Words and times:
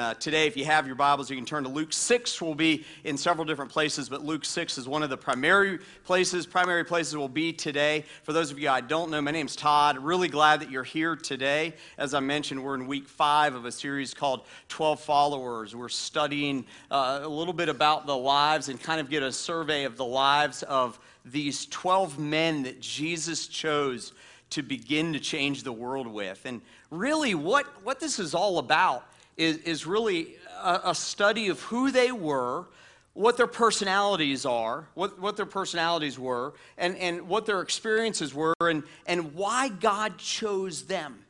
Uh, 0.00 0.14
today, 0.14 0.46
if 0.46 0.56
you 0.56 0.64
have 0.64 0.86
your 0.86 0.94
Bibles, 0.94 1.28
you 1.28 1.34
can 1.34 1.44
turn 1.44 1.64
to 1.64 1.68
Luke 1.68 1.92
6. 1.92 2.40
We'll 2.40 2.54
be 2.54 2.84
in 3.02 3.16
several 3.16 3.44
different 3.44 3.72
places, 3.72 4.08
but 4.08 4.24
Luke 4.24 4.44
6 4.44 4.78
is 4.78 4.86
one 4.86 5.02
of 5.02 5.10
the 5.10 5.16
primary 5.16 5.80
places. 6.04 6.46
Primary 6.46 6.84
places 6.84 7.16
will 7.16 7.28
be 7.28 7.52
today. 7.52 8.04
For 8.22 8.32
those 8.32 8.52
of 8.52 8.60
you 8.60 8.68
I 8.68 8.80
don't 8.80 9.10
know, 9.10 9.20
my 9.20 9.32
name's 9.32 9.56
Todd. 9.56 9.98
Really 9.98 10.28
glad 10.28 10.60
that 10.60 10.70
you're 10.70 10.84
here 10.84 11.16
today. 11.16 11.74
As 11.98 12.14
I 12.14 12.20
mentioned, 12.20 12.62
we're 12.62 12.76
in 12.76 12.86
week 12.86 13.08
five 13.08 13.56
of 13.56 13.64
a 13.64 13.72
series 13.72 14.14
called 14.14 14.42
12 14.68 15.00
Followers. 15.00 15.74
We're 15.74 15.88
studying 15.88 16.64
uh, 16.92 17.18
a 17.24 17.28
little 17.28 17.52
bit 17.52 17.68
about 17.68 18.06
the 18.06 18.16
lives 18.16 18.68
and 18.68 18.80
kind 18.80 19.00
of 19.00 19.10
get 19.10 19.24
a 19.24 19.32
survey 19.32 19.82
of 19.82 19.96
the 19.96 20.04
lives 20.04 20.62
of 20.62 21.00
these 21.24 21.66
12 21.66 22.20
men 22.20 22.62
that 22.62 22.78
Jesus 22.78 23.48
chose 23.48 24.12
to 24.50 24.62
begin 24.62 25.12
to 25.14 25.18
change 25.18 25.64
the 25.64 25.72
world 25.72 26.06
with. 26.06 26.40
And 26.44 26.60
really, 26.92 27.34
what, 27.34 27.66
what 27.82 27.98
this 27.98 28.20
is 28.20 28.32
all 28.32 28.58
about 28.58 29.04
is, 29.38 29.58
is 29.58 29.86
really 29.86 30.34
a, 30.62 30.80
a 30.86 30.94
study 30.94 31.48
of 31.48 31.60
who 31.62 31.90
they 31.90 32.12
were, 32.12 32.66
what 33.14 33.36
their 33.36 33.46
personalities 33.46 34.44
are, 34.44 34.88
what, 34.94 35.18
what 35.18 35.36
their 35.36 35.46
personalities 35.46 36.18
were, 36.18 36.52
and, 36.76 36.96
and 36.96 37.28
what 37.28 37.46
their 37.46 37.62
experiences 37.62 38.34
were, 38.34 38.54
and, 38.60 38.82
and 39.06 39.34
why 39.34 39.68
God 39.68 40.18
chose 40.18 40.82
them. 40.82 41.24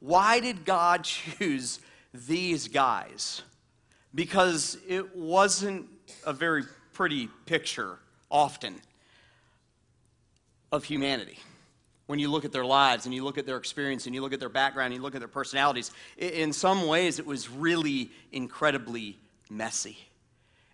Why 0.00 0.40
did 0.40 0.64
God 0.64 1.04
choose 1.04 1.80
these 2.14 2.68
guys? 2.68 3.42
Because 4.14 4.78
it 4.88 5.14
wasn't 5.14 5.86
a 6.24 6.32
very 6.32 6.62
pretty 6.92 7.28
picture 7.44 7.98
often 8.30 8.76
of 10.72 10.84
humanity 10.84 11.38
when 12.06 12.18
you 12.18 12.30
look 12.30 12.44
at 12.44 12.52
their 12.52 12.64
lives 12.64 13.04
and 13.04 13.14
you 13.14 13.24
look 13.24 13.38
at 13.38 13.46
their 13.46 13.56
experience 13.56 14.06
and 14.06 14.14
you 14.14 14.20
look 14.20 14.32
at 14.32 14.40
their 14.40 14.48
background 14.48 14.92
and 14.92 14.96
you 14.96 15.02
look 15.02 15.14
at 15.14 15.20
their 15.20 15.28
personalities, 15.28 15.90
in 16.16 16.52
some 16.52 16.86
ways 16.86 17.18
it 17.18 17.26
was 17.26 17.50
really 17.50 18.10
incredibly 18.32 19.18
messy. 19.50 19.98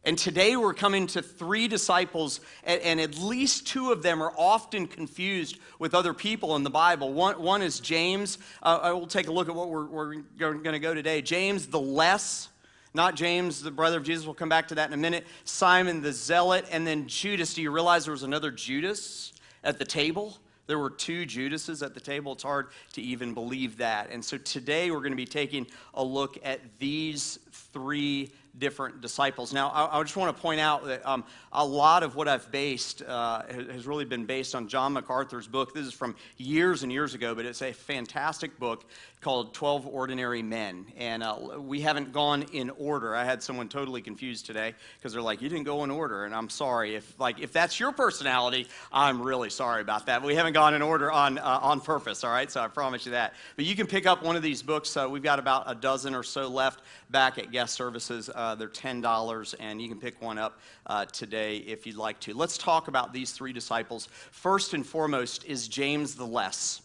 And 0.05 0.19
today 0.19 0.57
we're 0.57 0.75
coming 0.75 1.07
to 1.09 1.23
three 1.23 1.69
disciples, 1.69 2.41
and, 2.65 3.01
at 3.01 3.19
least 3.19 3.69
two 3.69 3.93
of 3.93 4.03
them 4.03 4.21
are 4.21 4.33
often 4.37 4.89
confused 4.89 5.59
with 5.79 5.95
other 5.95 6.13
people 6.13 6.57
in 6.57 6.65
the 6.65 6.71
Bible. 6.71 7.13
One, 7.13 7.41
one 7.41 7.63
is 7.63 7.79
James. 7.79 8.39
Uh, 8.65 8.81
I 8.83 8.93
will 8.93 9.07
take 9.07 9.29
a 9.29 9.33
look 9.33 9.49
at 9.49 9.55
what 9.55 9.69
we're, 9.69 9.87
we're 9.87 10.15
going 10.37 10.65
to 10.65 10.81
go 10.81 10.93
today. 10.93 11.23
James 11.23 11.69
the 11.69 11.81
Less, 11.81 12.49
not 12.95 13.15
James, 13.15 13.63
the 13.63 13.71
brother 13.71 13.99
of 13.99 14.03
Jesus. 14.03 14.27
We'll 14.27 14.35
come 14.35 14.49
back 14.49 14.67
to 14.69 14.75
that 14.75 14.89
in 14.89 14.95
a 14.95 14.97
minute. 14.97 15.25
Simon 15.45 16.03
the 16.03 16.13
Zealot, 16.13 16.67
and 16.73 16.85
then 16.85 17.07
Judas. 17.07 17.55
Do 17.55 17.63
you 17.63 17.71
realize 17.71 18.05
there 18.05 18.13
was 18.13 18.25
another 18.25 18.51
Judas 18.51 19.33
at 19.63 19.79
the 19.79 19.85
table? 19.85 20.37
There 20.73 20.79
were 20.79 20.89
two 20.89 21.27
Judases 21.27 21.83
at 21.83 21.93
the 21.93 22.01
table. 22.01 22.33
It's 22.33 22.45
hard 22.45 22.69
to 22.95 23.03
even 23.03 23.35
believe 23.35 23.77
that. 23.77 24.09
And 24.11 24.25
so 24.25 24.39
today 24.39 24.91
we're 24.91 25.01
going 25.01 25.13
to 25.13 25.17
be 25.17 25.27
taking 25.27 25.67
a 25.93 26.03
look 26.03 26.39
at 26.43 26.61
these 26.79 27.41
three 27.53 28.33
different 28.57 29.03
disciples. 29.03 29.53
Now, 29.53 29.69
I, 29.69 29.99
I 29.99 30.03
just 30.03 30.17
want 30.17 30.35
to 30.35 30.43
point 30.43 30.61
out 30.61 30.87
that 30.87 31.07
um, 31.07 31.25
a 31.53 31.63
lot 31.63 32.03
of 32.03 32.17
what 32.17 32.27
I've 32.27 32.51
based 32.51 33.03
uh, 33.03 33.43
has 33.51 33.87
really 33.87 34.07
been 34.07 34.25
based 34.25 34.55
on 34.55 34.67
John 34.67 34.95
MacArthur's 34.95 35.47
book. 35.47 35.75
This 35.75 35.87
is 35.87 35.93
from 35.93 36.17
years 36.39 36.85
and 36.85 36.91
years 36.91 37.13
ago, 37.13 37.35
but 37.35 37.45
it's 37.45 37.61
a 37.61 37.73
fantastic 37.73 38.59
book 38.59 38.87
called 39.23 39.55
12 39.55 39.87
Ordinary 39.87 40.43
Men. 40.43 40.85
And 40.97 41.23
uh, 41.23 41.37
we 41.59 41.81
haven't 41.81 42.13
gone 42.13 42.43
in 42.53 42.71
order. 42.71 43.15
I 43.15 43.25
had 43.25 43.43
someone 43.43 43.69
totally 43.69 44.03
confused 44.03 44.47
today 44.47 44.75
because 44.99 45.13
they're 45.13 45.23
like, 45.23 45.41
you 45.41 45.49
didn't 45.49 45.65
go 45.65 45.85
in 45.85 45.91
order. 45.91 46.25
And 46.25 46.35
I'm 46.35 46.51
sorry. 46.51 46.97
If, 46.97 47.19
like, 47.21 47.39
if 47.39 47.53
that's 47.53 47.79
your 47.79 47.93
personality, 47.93 48.67
I'm 48.93 49.23
really 49.23 49.49
sorry 49.49 49.81
about 49.81 50.07
that. 50.07 50.23
We 50.23 50.35
haven't 50.35 50.55
gone 50.55 50.75
in 50.75 50.83
order 50.83 51.11
on, 51.11 51.39
uh, 51.39 51.61
on 51.63 51.81
purpose, 51.81 52.25
all 52.25 52.33
right? 52.33 52.51
So 52.51 52.61
I 52.61 52.67
promise 52.67 53.07
you 53.07 53.13
that. 53.13 53.35
But 53.55 53.65
you 53.65 53.77
can 53.77 53.87
pick 53.87 54.07
up 54.07 54.25
one 54.25 54.35
of 54.35 54.43
these 54.43 54.61
books. 54.61 54.97
Uh, 54.97 55.09
we've 55.09 55.23
got 55.23 55.39
about 55.39 55.71
a 55.71 55.75
dozen 55.75 56.15
or 56.15 56.25
so 56.25 56.49
left 56.49 56.81
back 57.11 57.39
at 57.39 57.53
guest 57.53 57.75
services. 57.75 58.29
Uh, 58.35 58.57
they're 58.57 58.69
$10, 58.69 59.55
and 59.61 59.81
you 59.81 59.89
can 59.89 60.01
pick 60.01 60.21
one 60.21 60.37
up 60.37 60.59
uh, 60.87 61.05
today 61.07 61.59
if 61.59 61.87
you'd 61.87 61.97
like 61.97 62.19
to. 62.21 62.35
Let's 62.35 62.59
talk 62.59 62.89
about 62.89 63.13
these 63.13 63.31
three 63.31 63.53
disciples. 63.53 64.09
First 64.33 64.75
and 64.75 64.85
foremost 64.85 65.45
is 65.45 65.69
James 65.69 66.17
the 66.17 66.27
Less. 66.27 66.83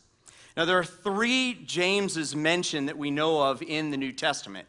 Now, 0.58 0.66
there 0.66 0.80
are 0.80 0.84
three 0.84 1.54
Jameses 1.68 2.36
mentioned 2.36 2.90
that 2.90 2.98
we 2.98 3.12
know 3.12 3.40
of 3.40 3.62
in 3.62 3.92
the 3.92 3.98
New 3.98 4.12
Testament. 4.12 4.68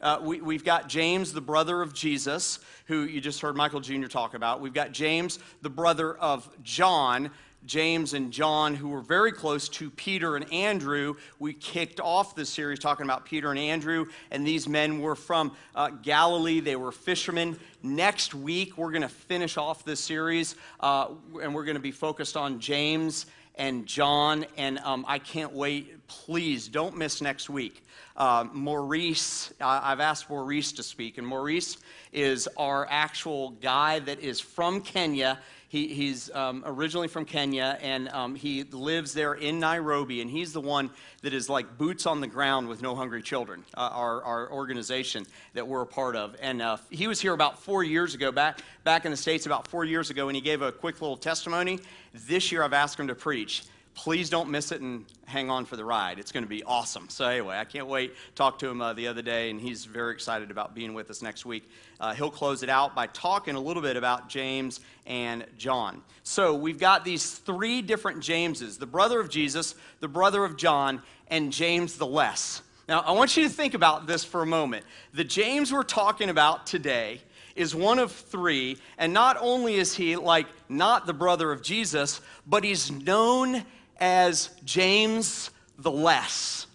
Uh, 0.00 0.18
we, 0.20 0.56
have 0.56 0.64
got 0.64 0.88
James, 0.88 1.32
the 1.32 1.40
brother 1.40 1.80
of 1.80 1.94
Jesus, 1.94 2.58
who 2.86 3.04
you 3.04 3.20
just 3.20 3.40
heard 3.40 3.56
Michael 3.56 3.78
Jr. 3.78 4.08
talk 4.08 4.34
about. 4.34 4.60
We've 4.60 4.74
got 4.74 4.90
James, 4.90 5.38
the 5.62 5.70
brother 5.70 6.16
of 6.18 6.50
John, 6.64 7.30
James 7.66 8.14
and 8.14 8.32
John, 8.32 8.74
who 8.74 8.88
were 8.88 9.00
very 9.00 9.30
close 9.30 9.68
to 9.68 9.90
Peter 9.90 10.34
and 10.34 10.52
Andrew. 10.52 11.14
We 11.38 11.52
kicked 11.52 12.00
off 12.00 12.34
this 12.34 12.50
series 12.50 12.80
talking 12.80 13.04
about 13.04 13.24
Peter 13.24 13.50
and 13.50 13.60
Andrew, 13.60 14.06
and 14.32 14.44
these 14.44 14.68
men 14.68 15.00
were 15.00 15.14
from 15.14 15.52
uh, 15.76 15.90
Galilee. 15.90 16.58
They 16.58 16.76
were 16.76 16.90
fishermen. 16.90 17.56
Next 17.84 18.34
week, 18.34 18.76
we're 18.76 18.90
going 18.90 19.02
to 19.02 19.08
finish 19.08 19.56
off 19.56 19.84
this 19.84 20.00
series, 20.00 20.56
uh, 20.80 21.10
and 21.40 21.54
we're 21.54 21.64
going 21.64 21.76
to 21.76 21.80
be 21.80 21.92
focused 21.92 22.36
on 22.36 22.58
James 22.58 23.26
and 23.58 23.86
John, 23.86 24.46
and 24.56 24.78
um, 24.78 25.04
I 25.08 25.18
can't 25.18 25.52
wait. 25.52 26.06
Please 26.06 26.68
don't 26.68 26.96
miss 26.96 27.20
next 27.20 27.50
week. 27.50 27.84
Uh, 28.16 28.46
Maurice, 28.52 29.52
I've 29.60 30.00
asked 30.00 30.30
Maurice 30.30 30.72
to 30.72 30.82
speak, 30.82 31.18
and 31.18 31.26
Maurice 31.26 31.76
is 32.12 32.48
our 32.56 32.86
actual 32.88 33.50
guy 33.50 33.98
that 33.98 34.20
is 34.20 34.40
from 34.40 34.80
Kenya 34.80 35.38
he, 35.68 35.88
he's 35.88 36.30
um, 36.30 36.62
originally 36.64 37.08
from 37.08 37.26
Kenya 37.26 37.78
and 37.82 38.08
um, 38.08 38.34
he 38.34 38.64
lives 38.64 39.12
there 39.12 39.34
in 39.34 39.60
Nairobi, 39.60 40.22
and 40.22 40.30
he's 40.30 40.54
the 40.54 40.62
one 40.62 40.90
that 41.22 41.34
is 41.34 41.50
like 41.50 41.76
boots 41.76 42.06
on 42.06 42.22
the 42.22 42.26
ground 42.26 42.68
with 42.68 42.80
No 42.80 42.94
Hungry 42.94 43.22
Children, 43.22 43.64
uh, 43.76 43.90
our, 43.92 44.22
our 44.22 44.50
organization 44.50 45.26
that 45.52 45.68
we're 45.68 45.82
a 45.82 45.86
part 45.86 46.16
of. 46.16 46.34
And 46.40 46.62
uh, 46.62 46.78
he 46.88 47.06
was 47.06 47.20
here 47.20 47.34
about 47.34 47.58
four 47.58 47.84
years 47.84 48.14
ago, 48.14 48.32
back, 48.32 48.60
back 48.82 49.04
in 49.04 49.10
the 49.10 49.16
States 49.16 49.44
about 49.44 49.68
four 49.68 49.84
years 49.84 50.08
ago, 50.08 50.28
and 50.28 50.36
he 50.36 50.40
gave 50.40 50.62
a 50.62 50.72
quick 50.72 51.02
little 51.02 51.18
testimony. 51.18 51.80
This 52.14 52.50
year 52.50 52.62
I've 52.62 52.72
asked 52.72 52.98
him 52.98 53.08
to 53.08 53.14
preach 53.14 53.64
please 53.98 54.30
don't 54.30 54.48
miss 54.48 54.70
it 54.70 54.80
and 54.80 55.04
hang 55.26 55.50
on 55.50 55.64
for 55.64 55.74
the 55.74 55.84
ride. 55.84 56.20
It's 56.20 56.30
going 56.30 56.44
to 56.44 56.48
be 56.48 56.62
awesome. 56.62 57.08
So, 57.08 57.26
anyway, 57.26 57.58
I 57.58 57.64
can't 57.64 57.88
wait. 57.88 58.14
Talked 58.36 58.60
to 58.60 58.68
him 58.68 58.80
uh, 58.80 58.92
the 58.92 59.08
other 59.08 59.22
day, 59.22 59.50
and 59.50 59.60
he's 59.60 59.86
very 59.86 60.12
excited 60.12 60.52
about 60.52 60.72
being 60.72 60.94
with 60.94 61.10
us 61.10 61.20
next 61.20 61.44
week. 61.44 61.68
Uh, 61.98 62.14
he'll 62.14 62.30
close 62.30 62.62
it 62.62 62.68
out 62.68 62.94
by 62.94 63.08
talking 63.08 63.56
a 63.56 63.60
little 63.60 63.82
bit 63.82 63.96
about 63.96 64.28
James 64.28 64.78
and 65.04 65.44
John. 65.58 66.00
So, 66.22 66.54
we've 66.54 66.78
got 66.78 67.04
these 67.04 67.32
three 67.32 67.82
different 67.82 68.22
Jameses 68.22 68.78
the 68.78 68.86
brother 68.86 69.18
of 69.18 69.28
Jesus, 69.30 69.74
the 69.98 70.06
brother 70.06 70.44
of 70.44 70.56
John, 70.56 71.02
and 71.26 71.52
James 71.52 71.96
the 71.96 72.06
Less. 72.06 72.62
Now, 72.88 73.00
I 73.00 73.10
want 73.12 73.36
you 73.36 73.42
to 73.42 73.50
think 73.50 73.74
about 73.74 74.06
this 74.06 74.22
for 74.22 74.42
a 74.42 74.46
moment. 74.46 74.86
The 75.12 75.24
James 75.24 75.72
we're 75.72 75.82
talking 75.82 76.30
about 76.30 76.68
today 76.68 77.20
is 77.56 77.74
one 77.74 77.98
of 77.98 78.12
three, 78.12 78.78
and 78.96 79.12
not 79.12 79.36
only 79.40 79.74
is 79.74 79.96
he 79.96 80.14
like 80.14 80.46
not 80.68 81.04
the 81.04 81.12
brother 81.12 81.50
of 81.50 81.62
Jesus, 81.62 82.20
but 82.46 82.62
he's 82.62 82.92
known 82.92 83.64
as 83.98 84.50
James 84.64 85.50
the 85.78 85.90
Less. 85.90 86.66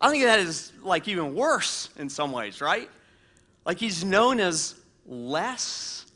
I 0.00 0.10
think 0.10 0.24
that 0.24 0.38
is 0.38 0.72
like 0.82 1.08
even 1.08 1.34
worse 1.34 1.88
in 1.96 2.08
some 2.08 2.32
ways, 2.32 2.60
right? 2.60 2.90
Like 3.64 3.78
he's 3.78 4.04
known 4.04 4.40
as 4.40 4.74
less. 5.06 6.06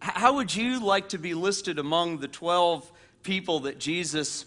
How 0.00 0.34
would 0.34 0.54
you 0.54 0.84
like 0.84 1.08
to 1.10 1.18
be 1.18 1.34
listed 1.34 1.78
among 1.78 2.18
the 2.18 2.28
12 2.28 2.90
people 3.22 3.60
that 3.60 3.78
Jesus 3.78 4.44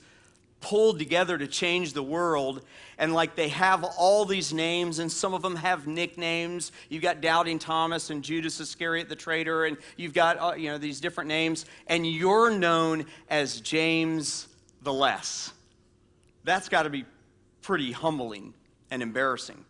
pulled 0.61 0.99
together 0.99 1.37
to 1.37 1.47
change 1.47 1.93
the 1.93 2.03
world? 2.03 2.63
And 2.97 3.13
like 3.13 3.35
they 3.35 3.49
have 3.49 3.83
all 3.83 4.25
these 4.25 4.53
names, 4.53 4.99
and 4.99 5.11
some 5.11 5.33
of 5.33 5.41
them 5.41 5.55
have 5.55 5.87
nicknames. 5.87 6.71
You've 6.87 7.01
got 7.01 7.19
Doubting 7.19 7.59
Thomas 7.59 8.09
and 8.09 8.23
Judas 8.23 8.59
Iscariot 8.59 9.09
the 9.09 9.15
traitor, 9.15 9.65
and 9.65 9.77
you've 9.97 10.13
got 10.13 10.39
uh, 10.39 10.53
you 10.55 10.69
know 10.69 10.77
these 10.77 11.01
different 11.01 11.27
names, 11.27 11.65
and 11.87 12.05
you're 12.05 12.51
known 12.51 13.05
as 13.29 13.59
James 13.59 14.47
the 14.83 14.93
less. 14.93 15.51
That's 16.43 16.69
got 16.69 16.83
to 16.83 16.89
be 16.89 17.05
pretty 17.61 17.91
humbling 17.91 18.53
and 18.89 19.01
embarrassing. 19.01 19.65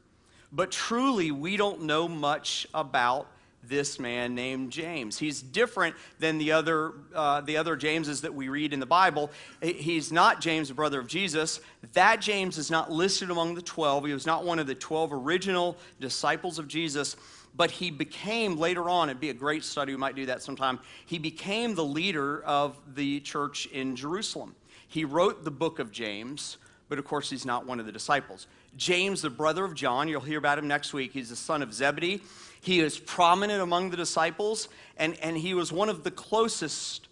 But 0.51 0.71
truly, 0.71 1.31
we 1.31 1.57
don't 1.57 1.83
know 1.83 2.07
much 2.07 2.67
about 2.73 3.27
this 3.63 3.99
man 3.99 4.35
named 4.35 4.71
James. 4.71 5.17
He's 5.17 5.41
different 5.41 5.95
than 6.19 6.37
the 6.37 6.51
other, 6.51 6.93
uh, 7.13 7.41
the 7.41 7.57
other 7.57 7.75
Jameses 7.75 8.21
that 8.21 8.33
we 8.33 8.49
read 8.49 8.73
in 8.73 8.79
the 8.79 8.85
Bible. 8.85 9.31
He's 9.61 10.11
not 10.11 10.41
James, 10.41 10.69
the 10.69 10.73
brother 10.73 10.99
of 10.99 11.07
Jesus. 11.07 11.59
That 11.93 12.21
James 12.21 12.57
is 12.57 12.71
not 12.71 12.91
listed 12.91 13.29
among 13.29 13.55
the 13.55 13.61
12. 13.61 14.05
He 14.05 14.13
was 14.13 14.25
not 14.25 14.45
one 14.45 14.59
of 14.59 14.67
the 14.67 14.75
12 14.75 15.13
original 15.13 15.77
disciples 15.99 16.59
of 16.59 16.67
Jesus, 16.67 17.15
but 17.55 17.71
he 17.71 17.91
became, 17.91 18.57
later 18.57 18.89
on, 18.89 19.09
it'd 19.09 19.19
be 19.19 19.29
a 19.29 19.33
great 19.33 19.63
study, 19.63 19.93
we 19.93 19.97
might 19.97 20.15
do 20.15 20.25
that 20.27 20.41
sometime, 20.41 20.79
he 21.05 21.19
became 21.19 21.75
the 21.75 21.83
leader 21.83 22.43
of 22.43 22.77
the 22.95 23.19
church 23.21 23.67
in 23.67 23.95
Jerusalem. 23.95 24.55
He 24.87 25.05
wrote 25.05 25.43
the 25.43 25.51
book 25.51 25.79
of 25.79 25.91
James, 25.91 26.57
but 26.89 26.99
of 26.99 27.05
course, 27.05 27.29
he's 27.29 27.45
not 27.45 27.65
one 27.65 27.79
of 27.79 27.85
the 27.85 27.91
disciples. 27.91 28.47
James, 28.77 29.21
the 29.21 29.29
brother 29.29 29.65
of 29.65 29.73
John, 29.75 30.07
you'll 30.07 30.21
hear 30.21 30.37
about 30.37 30.57
him 30.57 30.67
next 30.67 30.93
week. 30.93 31.11
He's 31.11 31.29
the 31.29 31.35
son 31.35 31.61
of 31.61 31.73
Zebedee. 31.73 32.21
He 32.61 32.79
is 32.79 32.99
prominent 32.99 33.61
among 33.61 33.89
the 33.89 33.97
disciples, 33.97 34.69
and, 34.97 35.17
and 35.21 35.35
he 35.35 35.53
was 35.53 35.71
one 35.71 35.89
of 35.89 36.03
the 36.03 36.11
closest 36.11 37.07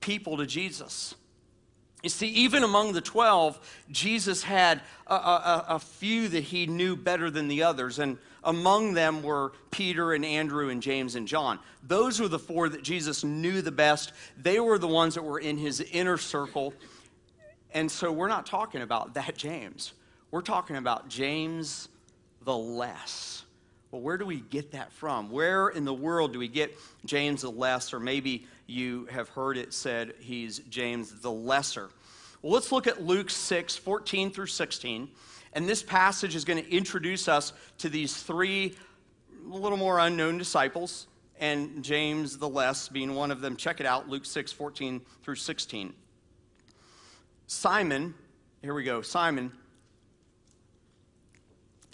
people 0.00 0.36
to 0.38 0.46
Jesus. 0.46 1.14
You 2.02 2.08
see, 2.08 2.28
even 2.28 2.64
among 2.64 2.94
the 2.94 3.00
12, 3.00 3.84
Jesus 3.90 4.42
had 4.42 4.80
a, 5.06 5.14
a, 5.14 5.64
a, 5.68 5.78
few 5.78 6.28
that 6.28 6.44
he 6.44 6.66
knew 6.66 6.96
better 6.96 7.30
than 7.30 7.46
the 7.46 7.62
others, 7.62 7.98
and 7.98 8.16
among 8.42 8.94
them 8.94 9.22
were 9.22 9.52
Peter 9.70 10.14
and 10.14 10.24
Andrew 10.24 10.70
and 10.70 10.82
James 10.82 11.14
and 11.14 11.28
John. 11.28 11.58
Those 11.82 12.18
were 12.18 12.28
the 12.28 12.38
four 12.38 12.70
that 12.70 12.82
Jesus 12.82 13.22
knew 13.22 13.60
the 13.60 13.70
best. 13.70 14.12
They 14.38 14.60
were 14.60 14.78
the 14.78 14.88
ones 14.88 15.14
that 15.14 15.22
were 15.22 15.38
in 15.38 15.58
his 15.58 15.80
inner 15.80 16.16
circle. 16.16 16.72
And 17.72 17.90
so 17.90 18.10
we're 18.10 18.28
not 18.28 18.46
talking 18.46 18.80
about 18.80 19.14
that 19.14 19.36
James. 19.36 19.92
We're 20.30 20.40
talking 20.40 20.76
about 20.76 21.08
James 21.08 21.88
the 22.42 22.56
Less. 22.56 23.44
Well, 23.90 24.02
where 24.02 24.16
do 24.16 24.24
we 24.24 24.40
get 24.40 24.72
that 24.72 24.92
from? 24.92 25.30
Where 25.30 25.68
in 25.68 25.84
the 25.84 25.94
world 25.94 26.32
do 26.32 26.38
we 26.38 26.46
get 26.46 26.76
James 27.04 27.42
the 27.42 27.50
Less? 27.50 27.92
Or 27.92 27.98
maybe 27.98 28.46
you 28.66 29.06
have 29.10 29.28
heard 29.30 29.56
it 29.56 29.72
said 29.72 30.14
he's 30.20 30.60
James 30.60 31.20
the 31.20 31.30
Lesser. 31.30 31.90
Well, 32.40 32.52
let's 32.52 32.70
look 32.70 32.86
at 32.86 33.02
Luke 33.02 33.30
6, 33.30 33.76
14 33.76 34.30
through 34.30 34.46
16. 34.46 35.08
And 35.52 35.68
this 35.68 35.82
passage 35.82 36.36
is 36.36 36.44
going 36.44 36.62
to 36.62 36.70
introduce 36.72 37.26
us 37.26 37.52
to 37.78 37.88
these 37.88 38.16
three 38.16 38.76
little 39.44 39.76
more 39.76 39.98
unknown 39.98 40.38
disciples, 40.38 41.08
and 41.40 41.82
James 41.82 42.38
the 42.38 42.48
Less 42.48 42.88
being 42.88 43.14
one 43.14 43.32
of 43.32 43.40
them. 43.40 43.56
Check 43.56 43.80
it 43.80 43.86
out, 43.86 44.08
Luke 44.08 44.24
6, 44.24 44.52
14 44.52 45.00
through 45.24 45.34
16. 45.34 45.92
Simon, 47.48 48.14
here 48.62 48.74
we 48.74 48.84
go, 48.84 49.02
Simon, 49.02 49.50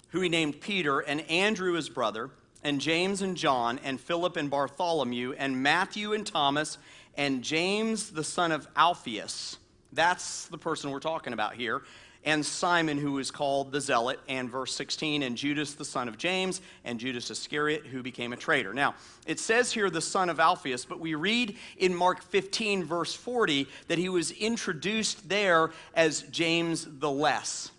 who 0.09 0.21
he 0.21 0.29
named 0.29 0.61
Peter, 0.61 0.99
and 0.99 1.21
Andrew 1.29 1.73
his 1.73 1.89
brother, 1.89 2.29
and 2.63 2.81
James 2.81 3.21
and 3.21 3.37
John, 3.37 3.79
and 3.83 3.99
Philip 3.99 4.37
and 4.37 4.49
Bartholomew, 4.49 5.33
and 5.37 5.61
Matthew 5.61 6.13
and 6.13 6.25
Thomas, 6.25 6.77
and 7.15 7.43
James 7.43 8.11
the 8.11 8.23
son 8.23 8.51
of 8.51 8.67
Alphaeus. 8.75 9.57
That's 9.93 10.47
the 10.47 10.57
person 10.57 10.91
we're 10.91 10.99
talking 10.99 11.33
about 11.33 11.55
here. 11.55 11.81
And 12.25 12.45
Simon, 12.45 12.97
who 12.97 13.19
is 13.19 13.31
called 13.31 13.71
the 13.71 13.79
Zealot, 13.79 14.19
and 14.27 14.49
verse 14.49 14.73
16, 14.75 15.23
and 15.23 15.37
Judas 15.37 15.75
the 15.75 15.85
son 15.85 16.09
of 16.09 16.17
James, 16.17 16.61
and 16.83 16.99
Judas 16.99 17.31
Iscariot, 17.31 17.85
who 17.85 18.03
became 18.03 18.33
a 18.33 18.37
traitor. 18.37 18.73
Now, 18.73 18.95
it 19.25 19.39
says 19.39 19.71
here 19.71 19.89
the 19.89 20.01
son 20.01 20.29
of 20.29 20.39
Alphaeus, 20.39 20.83
but 20.83 20.99
we 20.99 21.15
read 21.15 21.55
in 21.77 21.95
Mark 21.95 22.21
15, 22.21 22.83
verse 22.83 23.13
40, 23.13 23.67
that 23.87 23.97
he 23.97 24.09
was 24.09 24.31
introduced 24.31 25.29
there 25.29 25.71
as 25.93 26.23
James 26.23 26.85
the 26.99 27.09
Less. 27.09 27.71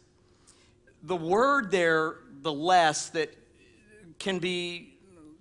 The 1.02 1.16
word 1.16 1.70
there, 1.70 2.16
the 2.42 2.52
less, 2.52 3.10
that 3.10 3.34
can 4.18 4.38
be 4.38 4.94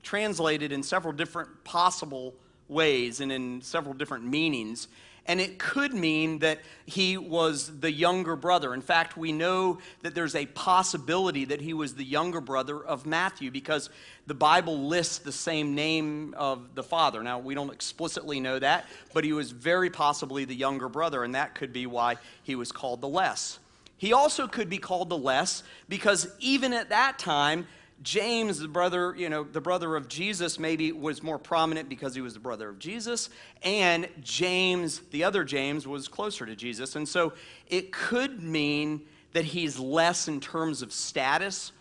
translated 0.03 0.71
in 0.71 0.83
several 0.83 1.13
different 1.13 1.63
possible 1.63 2.33
ways 2.67 3.19
and 3.19 3.31
in 3.31 3.61
several 3.61 3.93
different 3.93 4.25
meanings. 4.25 4.87
And 5.25 5.41
it 5.41 5.59
could 5.59 5.93
mean 5.93 6.39
that 6.39 6.59
he 6.85 7.17
was 7.17 7.79
the 7.79 7.91
younger 7.91 8.37
brother. 8.37 8.73
In 8.73 8.81
fact, 8.81 9.17
we 9.17 9.33
know 9.33 9.79
that 10.01 10.15
there's 10.15 10.35
a 10.35 10.45
possibility 10.45 11.43
that 11.45 11.59
he 11.59 11.73
was 11.73 11.95
the 11.95 12.03
younger 12.05 12.39
brother 12.39 12.81
of 12.81 13.05
Matthew 13.05 13.51
because 13.51 13.89
the 14.25 14.33
Bible 14.33 14.87
lists 14.87 15.17
the 15.17 15.33
same 15.33 15.75
name 15.75 16.33
of 16.37 16.75
the 16.75 16.83
father. 16.83 17.21
Now, 17.23 17.39
we 17.39 17.55
don't 17.55 17.73
explicitly 17.73 18.39
know 18.39 18.57
that, 18.59 18.85
but 19.13 19.25
he 19.25 19.33
was 19.33 19.51
very 19.51 19.89
possibly 19.89 20.45
the 20.45 20.55
younger 20.55 20.87
brother, 20.87 21.25
and 21.25 21.35
that 21.35 21.55
could 21.55 21.73
be 21.73 21.87
why 21.87 22.15
he 22.43 22.55
was 22.55 22.71
called 22.71 23.01
the 23.01 23.09
less. 23.09 23.59
He 23.97 24.13
also 24.13 24.47
could 24.47 24.69
be 24.69 24.77
called 24.77 25.09
the 25.09 25.17
less 25.17 25.63
because 25.89 26.27
even 26.39 26.73
at 26.73 26.89
that 26.89 27.17
time, 27.19 27.67
James, 28.03 28.59
the 28.59 28.67
brother, 28.67 29.15
you 29.17 29.27
know, 29.27 29.43
the 29.43 29.61
brother 29.61 29.95
of 29.95 30.07
Jesus, 30.07 30.59
maybe 30.59 30.91
was 30.91 31.23
more 31.23 31.39
prominent 31.39 31.89
because 31.89 32.13
he 32.13 32.21
was 32.21 32.35
the 32.35 32.39
brother 32.39 32.69
of 32.69 32.77
Jesus. 32.77 33.29
And 33.63 34.07
James, 34.21 34.99
the 35.11 35.23
other 35.23 35.43
James, 35.43 35.87
was 35.87 36.07
closer 36.07 36.45
to 36.45 36.55
Jesus. 36.55 36.95
And 36.95 37.09
so 37.09 37.33
it 37.67 37.91
could 37.91 38.43
mean 38.43 39.01
that 39.33 39.45
he's 39.45 39.79
less 39.79 40.27
in 40.27 40.39
terms 40.39 40.83
of 40.83 40.93
status 40.93 41.71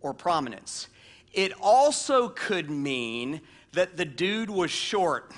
or 0.00 0.14
prominence. 0.14 0.88
It 1.34 1.52
also 1.60 2.30
could 2.30 2.70
mean 2.70 3.42
that 3.72 3.98
the 3.98 4.06
dude 4.06 4.48
was 4.48 4.70
short. 4.70 5.30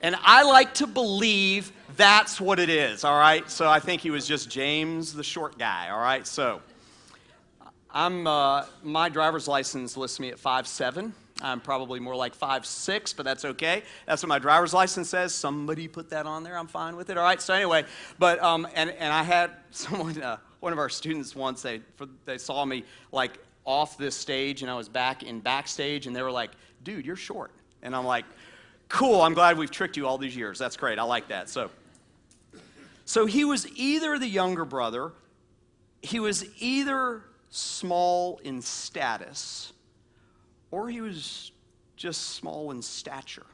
And 0.00 0.16
I 0.22 0.42
like 0.42 0.74
to 0.74 0.86
believe 0.86 1.70
that's 1.96 2.40
what 2.40 2.58
it 2.58 2.68
is, 2.68 3.04
all 3.04 3.18
right? 3.18 3.48
So 3.50 3.68
I 3.68 3.80
think 3.80 4.02
he 4.02 4.10
was 4.10 4.26
just 4.26 4.50
James, 4.50 5.12
the 5.12 5.24
short 5.24 5.58
guy, 5.58 5.90
all 5.90 6.00
right? 6.00 6.26
So. 6.26 6.60
I'm, 7.94 8.26
uh, 8.26 8.64
my 8.82 9.10
driver's 9.10 9.46
license 9.46 9.98
lists 9.98 10.18
me 10.18 10.30
at 10.30 10.38
five 10.38 10.66
seven. 10.66 11.12
I'm 11.42 11.60
probably 11.60 12.00
more 12.00 12.14
like 12.14 12.34
five 12.34 12.64
six, 12.64 13.12
but 13.12 13.24
that's 13.24 13.44
okay. 13.44 13.82
That's 14.06 14.22
what 14.22 14.28
my 14.28 14.38
driver's 14.38 14.72
license 14.72 15.08
says. 15.08 15.34
Somebody 15.34 15.88
put 15.88 16.10
that 16.10 16.24
on 16.24 16.44
there. 16.44 16.56
I'm 16.56 16.68
fine 16.68 16.96
with 16.96 17.10
it. 17.10 17.18
All 17.18 17.24
right. 17.24 17.40
So 17.40 17.52
anyway, 17.52 17.84
but 18.18 18.42
um, 18.42 18.66
and 18.74 18.90
and 18.90 19.12
I 19.12 19.22
had 19.22 19.50
someone, 19.70 20.20
uh, 20.22 20.38
one 20.60 20.72
of 20.72 20.78
our 20.78 20.88
students 20.88 21.34
once. 21.34 21.62
They 21.62 21.80
for, 21.96 22.06
they 22.24 22.38
saw 22.38 22.64
me 22.64 22.84
like 23.10 23.38
off 23.64 23.98
this 23.98 24.16
stage, 24.16 24.62
and 24.62 24.70
I 24.70 24.74
was 24.74 24.88
back 24.88 25.22
in 25.22 25.40
backstage, 25.40 26.06
and 26.06 26.14
they 26.14 26.22
were 26.22 26.32
like, 26.32 26.52
"Dude, 26.84 27.04
you're 27.04 27.16
short." 27.16 27.50
And 27.82 27.96
I'm 27.96 28.06
like, 28.06 28.24
"Cool. 28.88 29.20
I'm 29.20 29.34
glad 29.34 29.58
we've 29.58 29.70
tricked 29.70 29.96
you 29.96 30.06
all 30.06 30.18
these 30.18 30.36
years. 30.36 30.58
That's 30.58 30.76
great. 30.76 30.98
I 30.98 31.02
like 31.02 31.28
that." 31.28 31.48
So, 31.48 31.70
so 33.12 33.26
he 33.26 33.44
was 33.44 33.68
either 33.76 34.18
the 34.18 34.26
younger 34.26 34.64
brother, 34.64 35.12
he 36.00 36.18
was 36.18 36.46
either 36.58 37.20
small 37.50 38.40
in 38.42 38.62
status, 38.62 39.74
or 40.70 40.88
he 40.88 41.02
was 41.02 41.52
just 41.94 42.30
small 42.30 42.70
in 42.70 42.80
stature. 42.80 43.44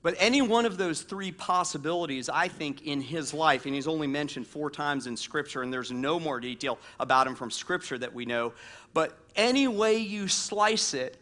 But 0.00 0.14
any 0.18 0.40
one 0.40 0.64
of 0.64 0.78
those 0.78 1.02
three 1.02 1.30
possibilities, 1.30 2.30
I 2.30 2.48
think, 2.48 2.86
in 2.86 3.02
his 3.02 3.34
life, 3.34 3.66
and 3.66 3.74
he's 3.74 3.86
only 3.86 4.06
mentioned 4.06 4.46
four 4.46 4.70
times 4.70 5.06
in 5.06 5.14
Scripture, 5.14 5.60
and 5.60 5.70
there's 5.70 5.92
no 5.92 6.18
more 6.18 6.40
detail 6.40 6.78
about 6.98 7.26
him 7.26 7.34
from 7.34 7.50
Scripture 7.50 7.98
that 7.98 8.14
we 8.14 8.24
know. 8.24 8.54
But 8.94 9.14
any 9.36 9.68
way 9.68 9.98
you 9.98 10.26
slice 10.26 10.94
it, 10.94 11.18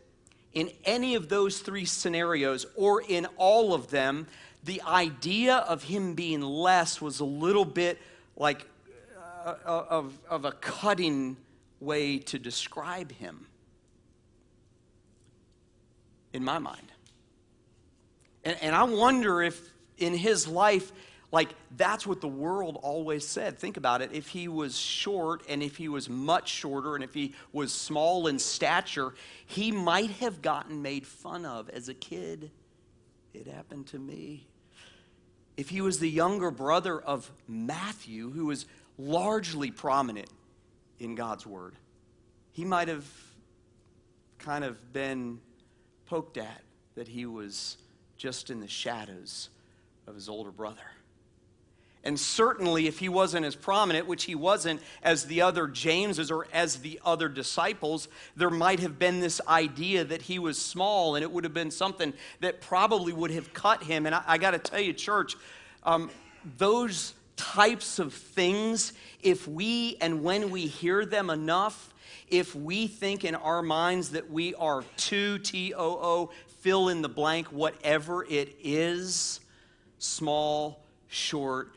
in 0.55 0.71
any 0.85 1.17
of 1.17 1.29
those 1.29 1.59
three 1.59 1.87
scenarios, 1.87 2.67
or 2.77 3.03
in 3.03 3.27
all 3.37 3.75
of 3.75 3.91
them, 3.91 4.29
the 4.65 4.83
idea 4.83 5.57
of 5.57 5.83
him 5.83 6.15
being 6.15 6.41
less 6.41 7.01
was 7.01 7.21
a 7.21 7.25
little 7.25 7.65
bit 7.65 7.99
like 8.37 8.67
uh, 9.45 9.55
uh, 9.65 9.87
of, 9.91 10.19
of 10.29 10.45
a 10.45 10.53
cutting 10.53 11.37
way 11.81 12.19
to 12.19 12.39
describe 12.39 13.11
him, 13.11 13.47
in 16.33 16.45
my 16.45 16.59
mind. 16.59 16.93
And, 18.45 18.57
and 18.63 18.75
I 18.75 18.85
wonder 18.85 19.43
if 19.43 19.73
in 19.99 20.15
his 20.15 20.47
life, 20.47 20.93
like 21.33 21.49
that's 21.77 22.07
what 22.07 22.21
the 22.21 22.29
world 22.29 22.79
always 22.83 23.27
said. 23.27 23.59
Think 23.59 23.77
about 23.77 24.01
it. 24.01 24.11
If 24.13 24.29
he 24.29 24.49
was 24.49 24.79
short 24.79 25.43
and 25.49 25.63
if 25.63 25.77
he 25.77 25.89
was 25.89 26.09
much 26.09 26.49
shorter 26.49 26.95
and 26.95 27.03
if 27.03 27.15
he 27.15 27.35
was 27.53 27.73
small 27.73 28.29
in 28.29 28.39
stature, 28.39 29.15
he 29.47 29.73
might 29.73 30.11
have 30.11 30.41
gotten 30.41 30.83
made 30.83 31.07
fun 31.07 31.45
of 31.45 31.69
as 31.71 31.89
a 31.89 31.95
kid. 31.95 32.51
It 33.35 33.47
happened 33.47 33.87
to 33.89 33.99
me. 33.99 34.47
If 35.57 35.69
he 35.69 35.81
was 35.81 35.99
the 35.99 36.09
younger 36.09 36.51
brother 36.51 37.01
of 37.01 37.31
Matthew, 37.47 38.31
who 38.31 38.47
was 38.47 38.67
largely 38.99 39.71
prominent 39.71 40.31
in 40.99 41.15
God's 41.15 41.47
Word. 41.47 41.75
He 42.53 42.65
might 42.65 42.89
have 42.89 43.07
kind 44.39 44.65
of 44.65 44.93
been 44.93 45.41
poked 46.07 46.37
at 46.37 46.63
that 46.95 47.09
he 47.09 47.27
was 47.27 47.77
just 48.17 48.51
in 48.51 48.61
the 48.61 48.69
shadows 48.69 49.49
of 50.07 50.15
his 50.15 50.29
older 50.29 50.51
brother. 50.51 50.83
And 52.05 52.19
certainly, 52.19 52.89
if 52.89 52.99
he 52.99 53.09
wasn't 53.09 53.47
as 53.47 53.55
prominent, 53.55 54.09
which 54.09 54.25
he 54.25 54.35
wasn't 54.35 54.81
as 55.05 55.27
the 55.27 55.43
other 55.43 55.69
Jameses 55.69 56.33
or 56.33 56.49
as 56.53 56.77
the 56.77 57.01
other 57.05 57.29
disciples, 57.29 58.09
there 58.35 58.51
might 58.51 58.81
have 58.81 58.99
been 58.99 59.21
this 59.21 59.41
idea 59.47 60.03
that 60.05 60.23
he 60.23 60.41
was 60.41 60.61
small, 60.61 61.15
and 61.15 61.23
it 61.23 61.31
would 61.31 61.45
have 61.45 61.55
been 61.55 61.71
something 61.71 62.13
that 62.41 62.61
probably 62.61 63.13
would 63.13 63.31
have 63.31 63.53
cut 63.55 63.85
him. 63.85 64.07
And 64.07 64.15
I, 64.17 64.23
I 64.27 64.39
got 64.39 64.51
to 64.51 64.59
tell 64.59 64.81
you, 64.81 64.93
church, 64.93 65.37
um, 65.85 66.11
those 66.59 67.15
types 67.37 67.99
of 67.99 68.13
things, 68.13 68.93
if 69.23 69.47
we 69.47 69.97
and 70.01 70.25
when 70.25 70.51
we 70.51 70.67
hear 70.67 71.07
them 71.07 71.31
enough, 71.31 71.95
if 72.29 72.55
we 72.55 72.89
think 72.89 73.25
in 73.25 73.35
our 73.37 73.63
minds 73.63 74.11
that 74.11 74.31
we 74.31 74.55
are 74.55 74.83
too, 74.97 75.39
T 75.39 75.73
O 75.75 75.99
O, 76.03 76.31
fill 76.61 76.89
in 76.89 77.03
the 77.03 77.09
blank, 77.09 77.49
whatever 77.49 78.25
it 78.25 78.57
is, 78.63 79.41
small, 79.99 80.81
short, 81.09 81.73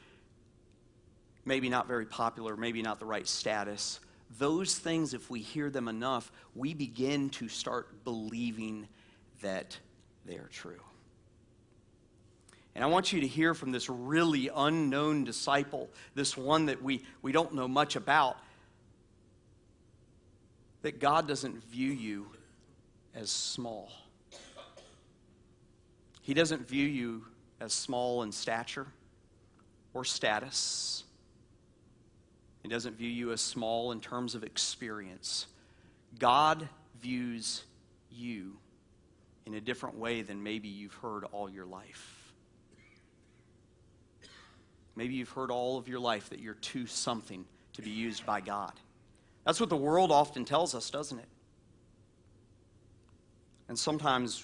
maybe 1.46 1.70
not 1.70 1.88
very 1.88 2.06
popular, 2.06 2.58
maybe 2.58 2.82
not 2.82 3.00
the 3.00 3.06
right 3.06 3.28
status, 3.28 4.00
those 4.38 4.76
things, 4.76 5.14
if 5.14 5.30
we 5.30 5.40
hear 5.40 5.70
them 5.70 5.88
enough, 5.88 6.32
we 6.56 6.74
begin 6.74 7.30
to 7.32 7.48
start 7.48 8.04
believing 8.04 8.88
that 9.42 9.78
they 10.26 10.36
are 10.36 10.50
true. 10.52 10.82
And 12.74 12.84
I 12.84 12.88
want 12.88 13.14
you 13.14 13.22
to 13.22 13.28
hear 13.28 13.54
from 13.54 13.72
this 13.72 13.90
really 13.90 14.50
unknown 14.54 15.24
disciple, 15.24 15.90
this 16.14 16.36
one 16.36 16.66
that 16.66 16.84
we, 16.84 17.06
we 17.22 17.32
don't 17.32 17.54
know 17.54 17.68
much 17.68 17.96
about, 17.96 18.38
that 20.82 21.00
God 21.00 21.28
doesn't 21.28 21.64
view 21.64 21.92
you 21.92 22.28
as 23.14 23.30
small. 23.30 23.90
He 26.22 26.34
doesn't 26.34 26.68
view 26.68 26.86
you 26.86 27.26
as 27.62 27.72
small 27.72 28.24
in 28.24 28.32
stature 28.34 28.88
or 29.94 30.04
status. 30.04 31.05
He 32.66 32.70
doesn't 32.70 32.98
view 32.98 33.12
you 33.12 33.32
as 33.32 33.42
small 33.42 33.92
in 33.92 34.00
terms 34.00 34.34
of 34.34 34.44
experience. 34.44 35.46
God 36.18 36.68
views 37.00 37.64
you 38.10 38.58
in 39.46 39.54
a 39.54 39.62
different 39.62 40.00
way 40.00 40.24
than 40.24 40.42
maybe 40.42 40.68
you've 40.68 40.96
heard 40.96 41.26
all 41.26 41.48
your 41.48 41.68
life. 41.68 42.34
Maybe 44.96 45.14
you've 45.14 45.30
heard 45.30 45.52
all 45.52 45.78
of 45.78 45.88
your 45.88 46.00
life 46.00 46.32
that 46.32 46.40
you're 46.40 46.56
too 46.56 46.88
something 46.88 47.46
to 47.74 47.84
be 47.84 47.92
used 47.92 48.26
by 48.26 48.42
God. 48.42 48.74
That's 49.46 49.60
what 49.60 49.70
the 49.70 49.78
world 49.78 50.12
often 50.12 50.44
tells 50.44 50.74
us, 50.74 50.90
doesn't 50.90 51.20
it? 51.20 51.30
And 53.68 53.78
sometimes 53.78 54.44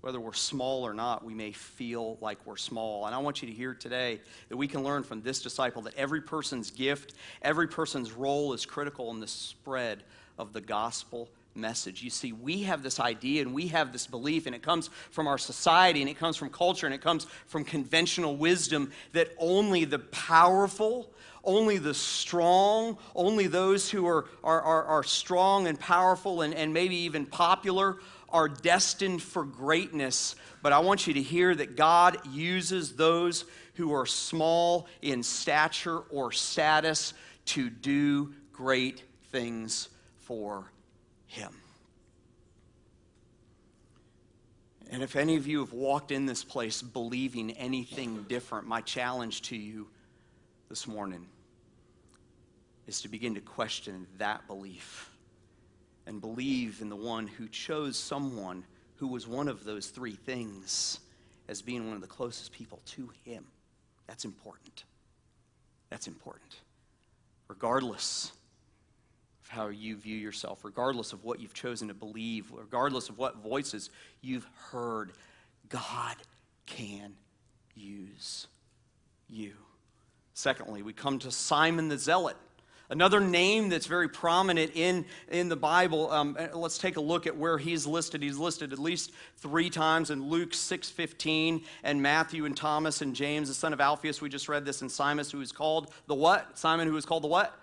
whether 0.00 0.18
we're 0.18 0.32
small 0.32 0.86
or 0.86 0.94
not, 0.94 1.24
we 1.24 1.34
may 1.34 1.52
feel 1.52 2.16
like 2.20 2.38
we're 2.46 2.56
small. 2.56 3.06
And 3.06 3.14
I 3.14 3.18
want 3.18 3.42
you 3.42 3.48
to 3.48 3.54
hear 3.54 3.74
today 3.74 4.20
that 4.48 4.56
we 4.56 4.66
can 4.66 4.82
learn 4.82 5.02
from 5.02 5.22
this 5.22 5.42
disciple 5.42 5.82
that 5.82 5.94
every 5.94 6.22
person's 6.22 6.70
gift, 6.70 7.14
every 7.42 7.68
person's 7.68 8.12
role 8.12 8.52
is 8.52 8.64
critical 8.64 9.10
in 9.10 9.20
the 9.20 9.28
spread 9.28 10.02
of 10.38 10.52
the 10.52 10.60
gospel 10.60 11.28
message. 11.54 12.02
You 12.02 12.10
see, 12.10 12.32
we 12.32 12.62
have 12.62 12.82
this 12.82 12.98
idea 12.98 13.42
and 13.42 13.52
we 13.52 13.68
have 13.68 13.92
this 13.92 14.06
belief, 14.06 14.46
and 14.46 14.54
it 14.54 14.62
comes 14.62 14.88
from 15.10 15.26
our 15.26 15.38
society 15.38 16.00
and 16.00 16.08
it 16.08 16.18
comes 16.18 16.36
from 16.36 16.48
culture 16.48 16.86
and 16.86 16.94
it 16.94 17.02
comes 17.02 17.26
from 17.46 17.64
conventional 17.64 18.36
wisdom 18.36 18.92
that 19.12 19.28
only 19.38 19.84
the 19.84 19.98
powerful, 19.98 21.10
only 21.44 21.78
the 21.78 21.94
strong, 21.94 22.96
only 23.14 23.46
those 23.46 23.90
who 23.90 24.06
are, 24.06 24.26
are, 24.42 24.62
are, 24.62 24.84
are 24.84 25.02
strong 25.02 25.66
and 25.66 25.78
powerful 25.78 26.42
and, 26.42 26.54
and 26.54 26.72
maybe 26.72 26.96
even 26.96 27.26
popular 27.26 27.98
are 28.32 28.48
destined 28.48 29.22
for 29.22 29.44
greatness, 29.44 30.36
but 30.62 30.72
I 30.72 30.78
want 30.80 31.06
you 31.06 31.14
to 31.14 31.22
hear 31.22 31.54
that 31.54 31.76
God 31.76 32.18
uses 32.26 32.96
those 32.96 33.44
who 33.74 33.92
are 33.92 34.06
small 34.06 34.86
in 35.02 35.22
stature 35.22 35.98
or 36.10 36.32
status 36.32 37.14
to 37.46 37.70
do 37.70 38.34
great 38.52 39.02
things 39.30 39.88
for 40.18 40.70
Him. 41.26 41.54
And 44.90 45.02
if 45.02 45.14
any 45.14 45.36
of 45.36 45.46
you 45.46 45.60
have 45.60 45.72
walked 45.72 46.10
in 46.10 46.26
this 46.26 46.42
place 46.42 46.82
believing 46.82 47.52
anything 47.52 48.24
different, 48.28 48.66
my 48.66 48.80
challenge 48.80 49.42
to 49.42 49.56
you 49.56 49.86
this 50.68 50.86
morning 50.86 51.26
is 52.88 53.00
to 53.02 53.08
begin 53.08 53.36
to 53.36 53.40
question 53.40 54.06
that 54.18 54.46
belief 54.48 55.10
and 56.10 56.20
believe 56.20 56.80
in 56.82 56.88
the 56.88 56.96
one 56.96 57.28
who 57.28 57.46
chose 57.46 57.96
someone 57.96 58.64
who 58.96 59.06
was 59.06 59.28
one 59.28 59.46
of 59.46 59.62
those 59.62 59.86
three 59.86 60.16
things 60.16 60.98
as 61.48 61.62
being 61.62 61.86
one 61.86 61.94
of 61.94 62.00
the 62.00 62.08
closest 62.08 62.50
people 62.50 62.80
to 62.84 63.08
him. 63.24 63.44
That's 64.08 64.24
important. 64.24 64.82
That's 65.88 66.08
important. 66.08 66.56
Regardless 67.46 68.32
of 69.44 69.50
how 69.50 69.68
you 69.68 69.94
view 69.94 70.16
yourself, 70.16 70.64
regardless 70.64 71.12
of 71.12 71.22
what 71.22 71.38
you've 71.38 71.54
chosen 71.54 71.86
to 71.86 71.94
believe, 71.94 72.50
regardless 72.50 73.08
of 73.08 73.16
what 73.16 73.36
voices 73.36 73.88
you've 74.20 74.48
heard, 74.72 75.12
God 75.68 76.16
can 76.66 77.12
use 77.76 78.48
you. 79.28 79.52
Secondly, 80.34 80.82
we 80.82 80.92
come 80.92 81.20
to 81.20 81.30
Simon 81.30 81.86
the 81.86 81.98
Zealot. 81.98 82.36
Another 82.90 83.20
name 83.20 83.68
that's 83.68 83.86
very 83.86 84.08
prominent 84.08 84.72
in, 84.74 85.04
in 85.30 85.48
the 85.48 85.54
Bible, 85.54 86.10
um, 86.10 86.36
uh, 86.36 86.48
let's 86.58 86.76
take 86.76 86.96
a 86.96 87.00
look 87.00 87.24
at 87.28 87.36
where 87.36 87.56
he's 87.56 87.86
listed. 87.86 88.20
He's 88.20 88.36
listed 88.36 88.72
at 88.72 88.80
least 88.80 89.12
three 89.36 89.70
times 89.70 90.10
in 90.10 90.28
Luke 90.28 90.50
6.15 90.50 91.62
and 91.84 92.02
Matthew 92.02 92.46
and 92.46 92.56
Thomas 92.56 93.00
and 93.00 93.14
James, 93.14 93.46
the 93.46 93.54
son 93.54 93.72
of 93.72 93.80
Alphaeus. 93.80 94.20
We 94.20 94.28
just 94.28 94.48
read 94.48 94.64
this 94.64 94.82
in 94.82 94.88
Simon, 94.88 95.24
who 95.30 95.40
is 95.40 95.52
called 95.52 95.92
the 96.08 96.16
what? 96.16 96.58
Simon, 96.58 96.88
who 96.88 96.96
is 96.96 97.06
called 97.06 97.22
the 97.22 97.28
what? 97.28 97.56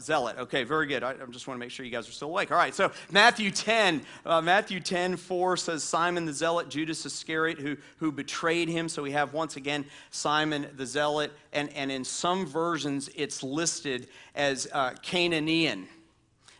Zealot. 0.00 0.38
Okay, 0.38 0.64
very 0.64 0.86
good. 0.86 1.02
I, 1.02 1.10
I, 1.10 1.26
just 1.30 1.46
want 1.46 1.56
to 1.56 1.60
make 1.60 1.70
sure 1.70 1.86
you 1.86 1.92
guys 1.92 2.08
are 2.08 2.12
still 2.12 2.28
awake. 2.28 2.50
All 2.50 2.58
right, 2.58 2.74
so 2.74 2.90
Matthew 3.10 3.50
10, 3.50 4.02
uh, 4.26 4.40
Matthew 4.40 4.80
10, 4.80 5.16
4 5.16 5.56
says 5.56 5.84
Simon 5.84 6.24
the 6.24 6.32
Zealot, 6.32 6.68
Judas 6.68 7.06
Iscariot, 7.06 7.58
who, 7.58 7.76
who 7.98 8.10
betrayed 8.10 8.68
him. 8.68 8.88
So 8.88 9.02
we 9.02 9.12
have 9.12 9.32
once 9.32 9.56
again 9.56 9.84
Simon 10.10 10.68
the 10.76 10.86
Zealot, 10.86 11.32
and, 11.52 11.72
and 11.74 11.90
in 11.90 12.04
some 12.04 12.46
versions 12.46 13.08
it's 13.14 13.42
listed 13.42 14.08
as 14.34 14.68
uh, 14.72 14.94
Canaanian. 15.02 15.86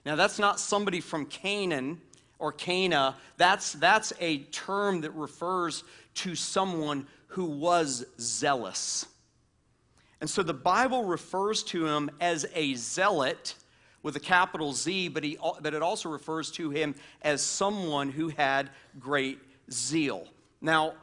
Now 0.07 0.17
that's 0.17 0.39
not 0.39 0.61
somebody 0.61 1.01
from 1.01 1.27
Canaan 1.27 2.01
or 2.39 2.53
Cana, 2.53 3.17
that's, 3.37 3.73
that's 3.73 4.13
a 4.21 4.39
term 4.45 5.01
that 5.01 5.13
refers 5.13 5.85
to 6.15 6.35
someone 6.35 7.07
who 7.29 7.47
was 7.47 8.05
zealous. 8.21 9.07
And 10.25 10.31
so 10.31 10.43
the 10.43 10.55
Bible 10.55 11.05
refers 11.05 11.63
to 11.65 11.85
him 11.85 12.11
as 12.19 12.47
a 12.55 12.73
zealot 12.77 13.57
with 14.03 14.17
a 14.17 14.21
capital 14.21 14.73
Z, 14.73 15.09
but, 15.09 15.23
he, 15.23 15.37
but 15.61 15.75
it 15.75 15.83
also 15.83 16.09
refers 16.09 16.51
to 16.53 16.71
him 16.71 16.95
as 17.21 17.43
someone 17.43 18.11
who 18.11 18.29
had 18.29 18.71
great 18.99 19.39
zeal. 19.71 20.27
Now, 20.63 20.95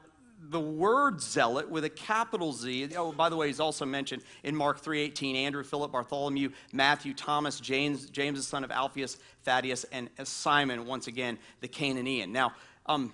the 0.50 0.60
word 0.60 1.22
zealot 1.22 1.70
with 1.70 1.86
a 1.86 1.90
capital 1.92 2.52
Z, 2.52 2.96
oh, 2.98 3.12
by 3.12 3.30
the 3.30 3.36
way, 3.36 3.46
he's 3.46 3.60
also 3.60 3.86
mentioned 3.86 4.24
in 4.42 4.56
Mark 4.56 4.82
3.18, 4.82 5.36
Andrew, 5.36 5.64
Philip, 5.64 5.92
Bartholomew, 5.92 6.50
Matthew, 6.74 7.14
Thomas, 7.14 7.60
James, 7.60 8.10
James 8.10 8.40
the 8.40 8.44
son 8.44 8.64
of 8.64 8.72
Alphaeus, 8.72 9.20
Thaddeus, 9.44 9.84
and 9.92 10.10
Simon, 10.24 10.88
once 10.88 11.06
again, 11.06 11.38
the 11.60 11.68
Canaanian. 11.68 12.32
Now, 12.32 12.54
um, 12.88 13.14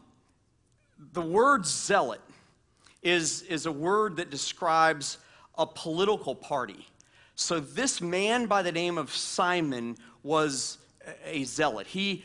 the 1.12 1.22
word 1.22 1.66
zealot 1.66 2.22
is, 3.04 3.42
is 3.42 3.66
a 3.66 3.74
word 3.74 4.16
that 4.16 4.30
describes 4.30 5.18
a 5.58 5.66
political 5.66 6.36
party. 6.36 6.88
So 7.36 7.60
this 7.60 8.02
man 8.02 8.48
by 8.48 8.62
the 8.62 8.72
name 8.72 8.98
of 8.98 9.12
Simon 9.12 9.98
was 10.24 10.78
a 11.26 11.44
zealot. 11.44 11.88
He 11.88 12.24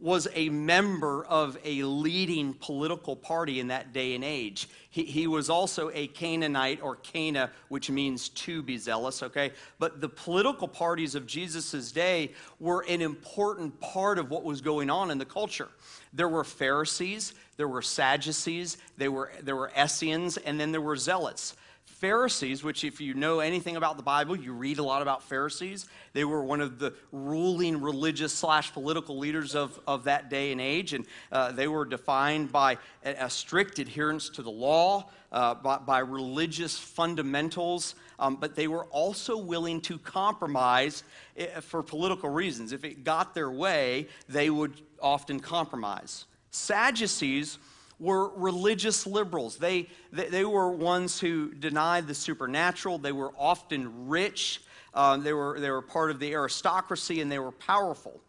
was 0.00 0.28
a 0.34 0.48
member 0.48 1.24
of 1.26 1.58
a 1.62 1.82
leading 1.82 2.54
political 2.54 3.14
party 3.14 3.60
in 3.60 3.68
that 3.68 3.92
day 3.92 4.14
and 4.14 4.24
age. 4.24 4.68
He, 4.88 5.04
he 5.04 5.26
was 5.26 5.50
also 5.50 5.90
a 5.92 6.06
Canaanite 6.06 6.82
or 6.82 6.96
Cana, 6.96 7.50
which 7.68 7.90
means 7.90 8.30
to 8.30 8.62
be 8.62 8.78
zealous, 8.78 9.22
okay? 9.22 9.52
But 9.78 10.00
the 10.00 10.08
political 10.08 10.66
parties 10.66 11.14
of 11.14 11.26
Jesus' 11.26 11.92
day 11.92 12.32
were 12.58 12.84
an 12.88 13.02
important 13.02 13.78
part 13.80 14.18
of 14.18 14.30
what 14.30 14.42
was 14.42 14.62
going 14.62 14.88
on 14.88 15.10
in 15.10 15.18
the 15.18 15.26
culture. 15.26 15.68
There 16.14 16.28
were 16.28 16.44
Pharisees, 16.44 17.34
there 17.58 17.68
were 17.68 17.82
Sadducees, 17.82 18.78
there 18.96 19.12
were, 19.12 19.30
there 19.42 19.56
were 19.56 19.70
Essenes, 19.78 20.38
and 20.38 20.58
then 20.58 20.72
there 20.72 20.80
were 20.80 20.96
Zealots. 20.96 21.56
Pharisees, 22.00 22.64
which, 22.64 22.82
if 22.82 22.98
you 22.98 23.12
know 23.12 23.40
anything 23.40 23.76
about 23.76 23.98
the 23.98 24.02
Bible, 24.02 24.34
you 24.34 24.54
read 24.54 24.78
a 24.78 24.82
lot 24.82 25.02
about 25.02 25.22
Pharisees. 25.22 25.86
They 26.14 26.24
were 26.24 26.42
one 26.42 26.62
of 26.62 26.78
the 26.78 26.94
ruling 27.12 27.78
religious 27.78 28.32
slash 28.32 28.72
political 28.72 29.18
leaders 29.18 29.54
of, 29.54 29.78
of 29.86 30.04
that 30.04 30.30
day 30.30 30.50
and 30.50 30.62
age, 30.62 30.94
and 30.94 31.04
uh, 31.30 31.52
they 31.52 31.68
were 31.68 31.84
defined 31.84 32.50
by 32.50 32.78
a, 33.04 33.26
a, 33.26 33.28
strict 33.28 33.78
adherence 33.78 34.30
to 34.30 34.42
the 34.42 34.50
law, 34.50 35.10
uh, 35.30 35.54
by, 35.56 35.76
by, 35.76 35.98
religious 35.98 36.78
fundamentals, 36.78 37.94
um, 38.18 38.36
but 38.36 38.56
they 38.56 38.66
were 38.66 38.86
also 38.86 39.36
willing 39.36 39.78
to 39.82 39.98
compromise 39.98 41.04
eh, 41.36 41.60
for 41.60 41.82
political 41.82 42.30
reasons. 42.30 42.72
If 42.72 42.82
it 42.82 43.04
got 43.04 43.34
their 43.34 43.50
way, 43.50 44.08
they 44.26 44.48
would 44.48 44.80
often 45.02 45.38
compromise. 45.38 46.24
Sadducees 46.50 47.58
were 48.00 48.30
religious 48.30 49.06
liberals. 49.06 49.58
They, 49.58 49.86
they, 50.12 50.28
they, 50.28 50.44
were 50.44 50.72
ones 50.72 51.20
who 51.20 51.52
denied 51.52 52.08
the 52.08 52.14
supernatural. 52.14 52.98
They 52.98 53.12
were 53.12 53.32
often 53.38 54.08
rich. 54.08 54.62
Uh, 54.94 55.18
they, 55.18 55.32
were, 55.32 55.60
they 55.60 55.70
were 55.70 55.82
part 55.82 56.10
of 56.10 56.18
the 56.18 56.32
aristocracy 56.32 57.20
and 57.20 57.30
they 57.30 57.38
were 57.38 57.52
powerful. 57.52 58.20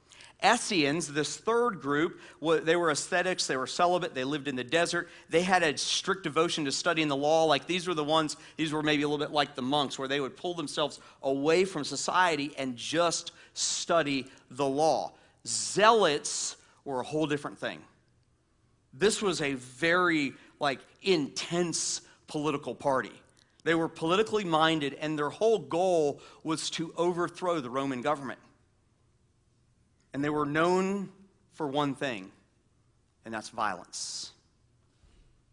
Essenes, 0.44 1.08
this 1.08 1.38
third 1.38 1.82
group, 1.82 2.20
they 2.42 2.76
were 2.76 2.90
ascetics, 2.90 3.46
they 3.46 3.58
were 3.58 3.68
celibate, 3.68 4.16
they 4.16 4.24
lived 4.24 4.48
in 4.48 4.56
the 4.56 4.64
desert. 4.64 5.08
They 5.30 5.44
had 5.44 5.62
a 5.62 5.78
strict 5.78 6.24
devotion 6.24 6.66
to 6.66 6.72
studying 6.72 7.08
the 7.08 7.16
law. 7.16 7.46
Like 7.46 7.68
these 7.68 7.88
were 7.88 7.94
the 7.94 8.04
ones, 8.04 8.38
these 8.58 8.74
were 8.74 8.82
maybe 8.82 9.04
a 9.04 9.08
little 9.08 9.24
bit 9.24 9.34
like 9.34 9.56
the 9.56 9.62
monks, 9.62 10.00
where 10.00 10.08
they 10.08 10.20
would 10.20 10.36
pull 10.36 10.56
themselves 10.56 11.00
away 11.22 11.64
from 11.64 11.84
society 11.84 12.54
and 12.58 12.76
just 12.76 13.34
study 13.54 14.26
the 14.50 14.66
law. 14.66 15.12
Zealots 15.46 16.58
were 16.86 17.02
a 17.02 17.06
whole 17.06 17.28
different 17.28 17.60
thing. 17.60 17.80
This 18.94 19.22
was 19.22 19.42
a 19.42 19.54
very 19.54 20.34
like 20.60 20.80
intense 21.02 22.02
political 22.28 22.76
party. 22.76 23.12
They 23.64 23.76
were 23.76 23.88
politically 23.88 24.44
minded 24.44 24.96
and 25.00 25.18
their 25.18 25.30
whole 25.30 25.60
goal 25.60 26.22
was 26.44 26.70
to 26.72 26.94
overthrow 26.98 27.60
the 27.60 27.70
Roman 27.70 28.02
government. 28.02 28.40
And 30.14 30.24
they 30.24 30.30
were 30.30 30.46
known 30.46 31.10
for 31.54 31.68
one 31.68 31.96
thing, 31.96 32.32
and 33.24 33.34
that's 33.34 33.50
violence. 33.50 34.32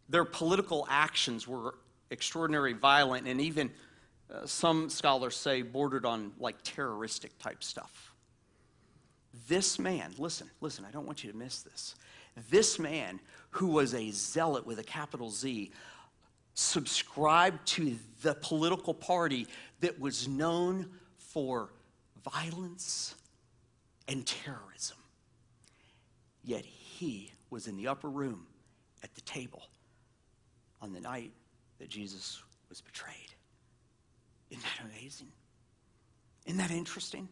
Their 0.09 0.25
political 0.25 0.87
actions 0.89 1.47
were 1.47 1.75
extraordinarily 2.11 2.73
violent 2.73 3.27
and 3.27 3.39
even 3.39 3.69
uh, 4.33 4.45
some 4.45 4.89
scholars 4.89 5.35
say 5.35 5.61
bordered 5.61 6.05
on 6.05 6.31
like 6.39 6.61
terroristic 6.63 7.37
type 7.39 7.63
stuff. 7.63 8.11
This 9.47 9.79
man, 9.79 10.13
listen, 10.17 10.49
listen, 10.61 10.85
I 10.85 10.91
don't 10.91 11.05
want 11.05 11.23
you 11.23 11.31
to 11.31 11.37
miss 11.37 11.61
this. 11.61 11.95
This 12.49 12.79
man, 12.79 13.19
who 13.51 13.67
was 13.67 13.93
a 13.93 14.11
zealot 14.11 14.65
with 14.65 14.79
a 14.79 14.83
capital 14.83 15.29
Z, 15.29 15.71
subscribed 16.53 17.65
to 17.65 17.95
the 18.21 18.35
political 18.35 18.93
party 18.93 19.47
that 19.79 19.99
was 19.99 20.27
known 20.27 20.89
for 21.17 21.69
violence 22.23 23.15
and 24.07 24.25
terrorism. 24.25 24.97
Yet 26.43 26.65
he 26.65 27.31
was 27.49 27.67
in 27.67 27.77
the 27.77 27.87
upper 27.87 28.09
room 28.09 28.45
at 29.03 29.13
the 29.15 29.21
table 29.21 29.63
on 30.81 30.93
the 30.93 30.99
night 30.99 31.31
that 31.79 31.89
Jesus 31.89 32.41
was 32.67 32.81
betrayed. 32.81 33.15
Isn't 34.49 34.63
that 34.63 34.85
amazing? 34.85 35.31
Isn't 36.45 36.57
that 36.57 36.71
interesting? 36.71 37.29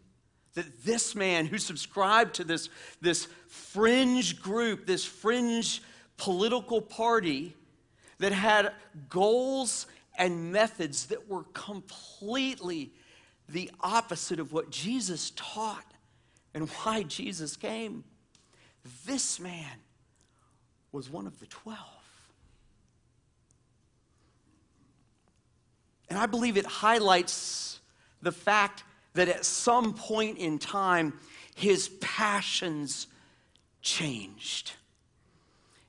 That 0.58 0.84
this 0.84 1.14
man 1.14 1.46
who 1.46 1.60
subscribed 1.60 2.34
to 2.36 2.44
this, 2.44 2.70
this 3.00 3.28
fringe 3.48 4.42
group, 4.42 4.88
this 4.88 5.06
fringe 5.06 5.84
political 6.18 6.82
party 6.82 7.54
that 8.18 8.32
had 8.32 8.74
goals 9.08 9.86
and 10.18 10.52
methods 10.52 11.06
that 11.06 11.30
were 11.30 11.44
completely 11.54 12.92
the 13.48 13.70
opposite 13.82 14.40
of 14.40 14.52
what 14.52 14.72
Jesus 14.72 15.32
taught 15.36 15.86
and 16.56 16.68
why 16.70 17.04
Jesus 17.04 17.56
came. 17.56 18.04
This 19.06 19.40
man 19.40 19.78
was 20.92 21.08
one 21.08 21.28
of 21.28 21.40
the 21.40 21.46
12. 21.46 21.78
And 26.10 26.18
I 26.18 26.26
believe 26.26 26.58
it 26.58 26.66
highlights 26.66 27.80
the 28.24 28.32
fact 28.32 28.84
that 29.17 29.29
at 29.29 29.45
some 29.45 29.95
point 29.95 30.38
in 30.38 30.59
time, 30.59 31.12
his 31.55 31.89
passions 32.01 33.07
changed. 33.81 34.74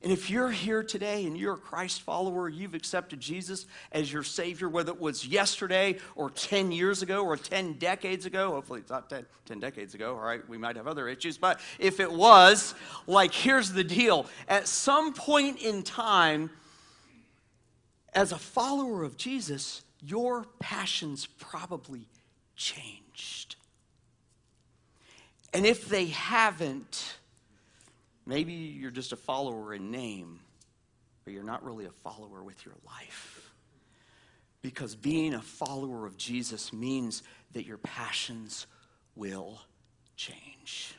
And 0.03 0.11
if 0.11 0.31
you're 0.31 0.51
here 0.51 0.83
today 0.83 1.27
and 1.27 1.37
you're 1.37 1.55
a 1.55 1.59
Christ 1.59 2.01
follower, 2.01 2.49
you've 2.49 2.73
accepted 2.73 3.21
Jesus 3.21 3.67
as 3.93 4.11
your 4.11 4.23
Savior, 4.23 4.67
whether 4.67 4.93
it 4.93 5.01
was 5.01 5.27
yesterday 5.27 5.97
or 6.15 6.31
10 6.31 6.73
years 6.73 7.03
ago 7.03 7.23
or 7.23 7.37
10 7.37 7.75
decades 7.75 8.25
ago, 8.25 8.53
hopefully 8.53 8.81
it's 8.81 8.91
not 8.91 9.11
10, 9.11 9.27
10, 9.45 9.61
decades 9.61 9.95
ago, 9.95 10.17
all 10.17 10.25
right, 10.25 10.49
we 10.49 10.57
might 10.57 10.77
have 10.77 10.87
other 10.87 11.07
issues, 11.07 11.37
but 11.37 11.61
if 11.79 12.01
it 12.01 12.11
was, 12.11 12.75
like, 13.07 13.35
here's 13.35 13.73
the 13.73 13.85
deal. 13.85 14.25
At 14.49 14.69
some 14.69 15.13
point 15.13 15.61
in 15.61 15.83
time, 15.83 16.49
as 18.15 18.33
a 18.33 18.39
follower 18.39 19.03
of 19.03 19.19
Jesus, 19.19 19.83
your 20.01 20.47
passions 20.61 21.27
probably 21.27 22.07
changed. 22.59 23.57
And 25.55 25.65
if 25.65 25.89
they 25.89 26.07
haven't, 26.07 27.17
maybe 28.27 28.53
you're 28.53 28.91
just 28.91 29.13
a 29.13 29.17
follower 29.17 29.73
in 29.73 29.91
name, 29.91 30.41
but 31.25 31.33
you're 31.33 31.45
not 31.45 31.65
really 31.65 31.87
a 31.87 31.91
follower 31.91 32.43
with 32.43 32.67
your 32.67 32.75
life. 32.87 33.51
Because 34.61 34.95
being 34.95 35.33
a 35.35 35.41
follower 35.41 36.05
of 36.05 36.19
Jesus 36.19 36.73
means 36.73 37.23
that 37.53 37.65
your 37.65 37.79
passions 37.79 38.67
will 39.15 39.61
change. 40.17 40.95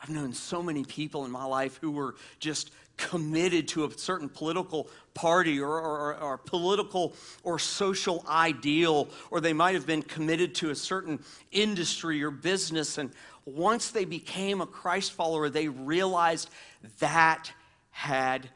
I've 0.00 0.10
known 0.10 0.32
so 0.32 0.62
many 0.62 0.84
people 0.84 1.24
in 1.24 1.30
my 1.30 1.44
life 1.44 1.78
who 1.80 1.90
were 1.90 2.14
just 2.38 2.70
committed 2.96 3.68
to 3.68 3.84
a 3.84 3.98
certain 3.98 4.28
political 4.28 4.88
party 5.14 5.60
or, 5.60 5.80
or, 5.80 6.16
or, 6.16 6.38
political 6.38 7.14
or 7.42 7.58
social 7.58 8.24
ideal, 8.28 9.08
or 9.30 9.40
they 9.40 9.52
might 9.52 9.74
have 9.74 9.86
been 9.86 10.02
committed 10.02 10.54
to 10.54 10.70
a 10.70 10.74
certain 10.74 11.22
industry 11.50 12.22
or 12.22 12.30
business. 12.30 12.98
And 12.98 13.10
once 13.44 13.90
they 13.90 14.04
became 14.04 14.60
a 14.60 14.66
Christ 14.66 15.12
follower, 15.12 15.48
they 15.48 15.68
realized 15.68 16.50
that 16.98 17.52
had 17.90 18.48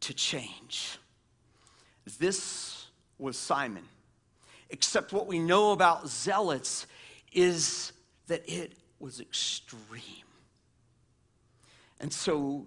to 0.00 0.14
change. 0.14 0.98
This 2.18 2.86
was 3.18 3.38
Simon. 3.38 3.84
Except 4.70 5.12
what 5.12 5.26
we 5.26 5.38
know 5.38 5.72
about 5.72 6.08
zealots 6.08 6.86
is 7.32 7.92
that 8.26 8.42
it 8.46 8.72
was 8.98 9.20
extreme. 9.20 10.02
And 12.00 12.12
so 12.12 12.66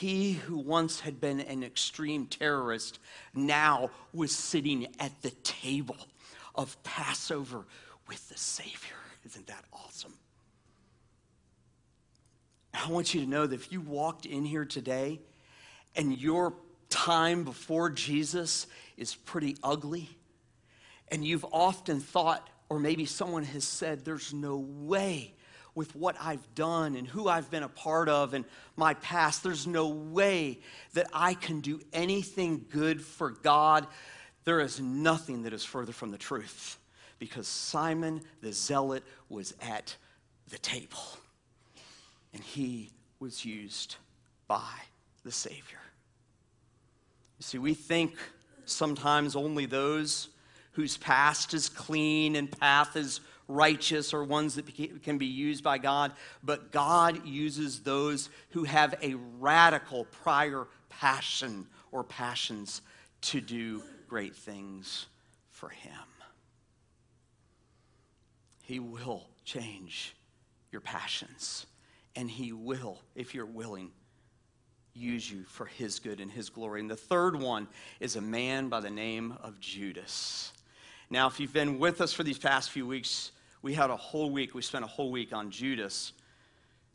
he 0.00 0.32
who 0.32 0.56
once 0.56 1.00
had 1.00 1.20
been 1.20 1.40
an 1.40 1.62
extreme 1.62 2.26
terrorist 2.26 2.98
now 3.34 3.90
was 4.14 4.34
sitting 4.34 4.86
at 4.98 5.20
the 5.20 5.30
table 5.42 5.98
of 6.54 6.82
Passover 6.82 7.66
with 8.08 8.26
the 8.30 8.38
Savior. 8.38 8.96
Isn't 9.26 9.46
that 9.48 9.62
awesome? 9.74 10.14
I 12.72 12.90
want 12.90 13.12
you 13.12 13.20
to 13.20 13.26
know 13.26 13.46
that 13.46 13.54
if 13.54 13.70
you 13.70 13.82
walked 13.82 14.24
in 14.24 14.46
here 14.46 14.64
today 14.64 15.20
and 15.94 16.16
your 16.18 16.54
time 16.88 17.44
before 17.44 17.90
Jesus 17.90 18.66
is 18.96 19.14
pretty 19.14 19.58
ugly, 19.62 20.08
and 21.08 21.22
you've 21.22 21.44
often 21.52 22.00
thought, 22.00 22.48
or 22.70 22.78
maybe 22.78 23.04
someone 23.04 23.44
has 23.44 23.64
said, 23.64 24.06
there's 24.06 24.32
no 24.32 24.56
way 24.56 25.34
with 25.74 25.94
what 25.94 26.16
I've 26.20 26.54
done 26.54 26.96
and 26.96 27.06
who 27.06 27.28
I've 27.28 27.50
been 27.50 27.62
a 27.62 27.68
part 27.68 28.08
of 28.08 28.34
and 28.34 28.44
my 28.76 28.94
past. 28.94 29.42
There's 29.42 29.66
no 29.66 29.88
way 29.88 30.58
that 30.94 31.06
I 31.12 31.34
can 31.34 31.60
do 31.60 31.80
anything 31.92 32.64
good 32.70 33.00
for 33.02 33.30
God. 33.30 33.86
There 34.44 34.60
is 34.60 34.80
nothing 34.80 35.42
that 35.44 35.52
is 35.52 35.64
further 35.64 35.92
from 35.92 36.10
the 36.10 36.18
truth 36.18 36.78
because 37.18 37.46
Simon 37.46 38.22
the 38.40 38.52
Zealot 38.52 39.04
was 39.28 39.54
at 39.60 39.96
the 40.48 40.58
table 40.58 40.98
and 42.32 42.42
he 42.42 42.90
was 43.20 43.44
used 43.44 43.96
by 44.48 44.72
the 45.24 45.32
Savior. 45.32 45.78
You 47.38 47.42
see, 47.42 47.58
we 47.58 47.74
think 47.74 48.14
sometimes 48.64 49.36
only 49.36 49.66
those 49.66 50.28
whose 50.72 50.96
past 50.96 51.54
is 51.54 51.68
clean 51.68 52.36
and 52.36 52.50
path 52.50 52.96
is 52.96 53.20
righteous 53.50 54.14
or 54.14 54.24
ones 54.24 54.54
that 54.54 55.02
can 55.02 55.18
be 55.18 55.26
used 55.26 55.62
by 55.64 55.78
God, 55.78 56.12
but 56.42 56.72
God 56.72 57.26
uses 57.26 57.80
those 57.80 58.30
who 58.50 58.64
have 58.64 58.94
a 59.02 59.14
radical 59.38 60.06
prior 60.22 60.66
passion 60.88 61.66
or 61.92 62.04
passions 62.04 62.82
to 63.22 63.40
do 63.40 63.82
great 64.08 64.34
things 64.34 65.06
for 65.50 65.68
Him. 65.68 65.92
He 68.62 68.78
will 68.78 69.28
change 69.44 70.14
your 70.70 70.80
passions, 70.80 71.66
and 72.14 72.30
He 72.30 72.52
will, 72.52 73.00
if 73.14 73.34
you're 73.34 73.46
willing, 73.46 73.90
use 74.94 75.30
you 75.30 75.44
for 75.44 75.66
His 75.66 75.98
good 75.98 76.20
and 76.20 76.30
His 76.30 76.50
glory. 76.50 76.80
And 76.80 76.90
the 76.90 76.96
third 76.96 77.36
one 77.36 77.68
is 77.98 78.16
a 78.16 78.20
man 78.20 78.68
by 78.68 78.80
the 78.80 78.90
name 78.90 79.36
of 79.42 79.58
Judas. 79.60 80.52
Now, 81.10 81.26
if 81.26 81.40
you've 81.40 81.52
been 81.52 81.80
with 81.80 82.00
us 82.00 82.12
for 82.12 82.22
these 82.22 82.38
past 82.38 82.70
few 82.70 82.86
weeks, 82.86 83.32
we 83.62 83.74
had 83.74 83.90
a 83.90 83.96
whole 83.96 84.30
week, 84.30 84.54
we 84.54 84.62
spent 84.62 84.84
a 84.84 84.88
whole 84.88 85.10
week 85.10 85.32
on 85.32 85.50
Judas, 85.50 86.12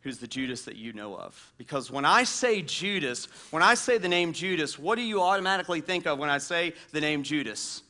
who's 0.01 0.17
the 0.17 0.27
Judas 0.27 0.63
that 0.63 0.75
you 0.75 0.93
know 0.93 1.15
of. 1.15 1.53
Because 1.57 1.91
when 1.91 2.05
I 2.05 2.23
say 2.23 2.61
Judas, 2.61 3.27
when 3.51 3.63
I 3.63 3.73
say 3.73 3.97
the 3.97 4.09
name 4.09 4.33
Judas, 4.33 4.77
what 4.77 4.95
do 4.95 5.01
you 5.01 5.21
automatically 5.21 5.81
think 5.81 6.05
of 6.05 6.19
when 6.19 6.29
I 6.29 6.37
say 6.37 6.73
the 6.91 7.01
name 7.01 7.23
Judas? 7.23 7.83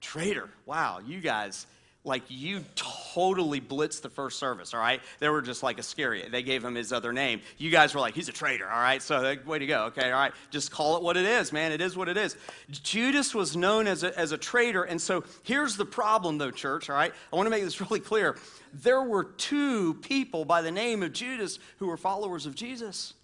Traitor. 0.00 0.50
Wow, 0.66 1.00
you 1.04 1.20
guys 1.20 1.66
like 2.04 2.24
you 2.28 2.64
totally 2.74 3.60
blitzed 3.60 4.02
the 4.02 4.08
first 4.08 4.38
service, 4.38 4.74
all 4.74 4.80
right? 4.80 5.00
They 5.20 5.28
were 5.28 5.40
just 5.40 5.62
like 5.62 5.76
a 5.76 5.80
Iscariot. 5.80 6.32
They 6.32 6.42
gave 6.42 6.64
him 6.64 6.74
his 6.74 6.92
other 6.92 7.12
name. 7.12 7.40
You 7.58 7.70
guys 7.70 7.94
were 7.94 8.00
like, 8.00 8.14
he's 8.14 8.28
a 8.28 8.32
traitor, 8.32 8.68
all 8.68 8.80
right? 8.80 9.00
So 9.00 9.36
way 9.46 9.60
to 9.60 9.66
go, 9.66 9.84
okay, 9.84 10.10
all 10.10 10.18
right? 10.18 10.32
Just 10.50 10.72
call 10.72 10.96
it 10.96 11.02
what 11.02 11.16
it 11.16 11.24
is, 11.24 11.52
man. 11.52 11.70
It 11.70 11.80
is 11.80 11.96
what 11.96 12.08
it 12.08 12.16
is. 12.16 12.36
Judas 12.70 13.34
was 13.34 13.56
known 13.56 13.86
as 13.86 14.02
a, 14.02 14.18
as 14.18 14.32
a 14.32 14.38
traitor. 14.38 14.82
And 14.82 15.00
so 15.00 15.22
here's 15.44 15.76
the 15.76 15.84
problem, 15.84 16.38
though, 16.38 16.50
church, 16.50 16.90
all 16.90 16.96
right? 16.96 17.12
I 17.32 17.36
want 17.36 17.46
to 17.46 17.50
make 17.50 17.62
this 17.62 17.80
really 17.88 18.00
clear. 18.00 18.36
There 18.72 19.02
were 19.02 19.24
two 19.24 19.94
people 19.94 20.44
by 20.44 20.62
the 20.62 20.72
name 20.72 21.04
of 21.04 21.12
Judas 21.12 21.60
who 21.78 21.86
were 21.86 21.96
followers 21.96 22.46
of 22.46 22.56
Jesus. 22.56 23.14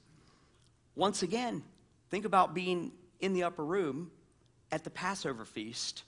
Once 0.95 1.25
again, 1.25 1.65
think 2.11 2.25
about 2.25 2.55
being 2.55 2.93
in 3.19 3.33
the 3.33 3.43
upper 3.43 3.65
room 3.65 4.13
at 4.71 4.85
the 4.85 4.91
Passover 4.91 5.45
feast 5.45 6.05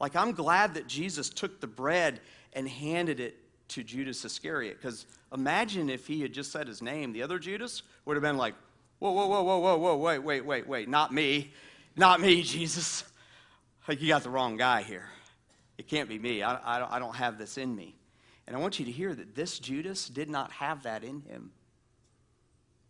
like, 0.00 0.16
I'm 0.16 0.32
glad 0.32 0.74
that 0.74 0.86
Jesus 0.86 1.28
took 1.28 1.60
the 1.60 1.66
bread 1.66 2.20
and 2.54 2.68
handed 2.68 3.20
it 3.20 3.36
to 3.68 3.84
Judas 3.84 4.24
Iscariot, 4.24 4.78
because 4.80 5.06
imagine 5.32 5.90
if 5.90 6.06
he 6.06 6.22
had 6.22 6.32
just 6.32 6.50
said 6.50 6.66
his 6.66 6.82
name. 6.82 7.12
The 7.12 7.22
other 7.22 7.38
Judas 7.38 7.82
would 8.04 8.16
have 8.16 8.22
been 8.22 8.36
like, 8.36 8.54
whoa, 8.98 9.12
whoa, 9.12 9.28
whoa, 9.28 9.42
whoa, 9.42 9.58
whoa, 9.58 9.76
whoa, 9.76 9.96
wait, 9.96 10.18
wait, 10.18 10.44
wait, 10.44 10.66
wait, 10.66 10.88
not 10.88 11.12
me. 11.12 11.52
Not 11.96 12.20
me, 12.20 12.42
Jesus. 12.42 13.04
Like, 13.86 14.00
you 14.00 14.08
got 14.08 14.22
the 14.22 14.30
wrong 14.30 14.56
guy 14.56 14.82
here. 14.82 15.06
It 15.78 15.86
can't 15.86 16.08
be 16.08 16.18
me. 16.18 16.42
I, 16.42 16.54
I, 16.56 16.96
I 16.96 16.98
don't 16.98 17.16
have 17.16 17.38
this 17.38 17.58
in 17.58 17.74
me. 17.76 17.94
And 18.46 18.56
I 18.56 18.58
want 18.58 18.78
you 18.78 18.84
to 18.86 18.90
hear 18.90 19.14
that 19.14 19.34
this 19.34 19.58
Judas 19.58 20.08
did 20.08 20.28
not 20.28 20.50
have 20.52 20.82
that 20.82 21.04
in 21.04 21.20
him. 21.22 21.52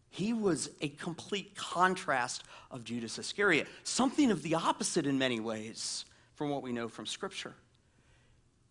He 0.09 0.33
was 0.33 0.71
a 0.81 0.89
complete 0.89 1.55
contrast 1.55 2.43
of 2.71 2.83
Judas 2.83 3.19
Iscariot, 3.19 3.69
something 3.85 4.31
of 4.31 4.43
the 4.43 4.55
opposite 4.55 5.07
in 5.07 5.19
many 5.19 5.39
ways 5.39 6.05
from 6.41 6.49
what 6.49 6.63
we 6.63 6.73
know 6.73 6.89
from 6.89 7.05
Scripture. 7.05 7.53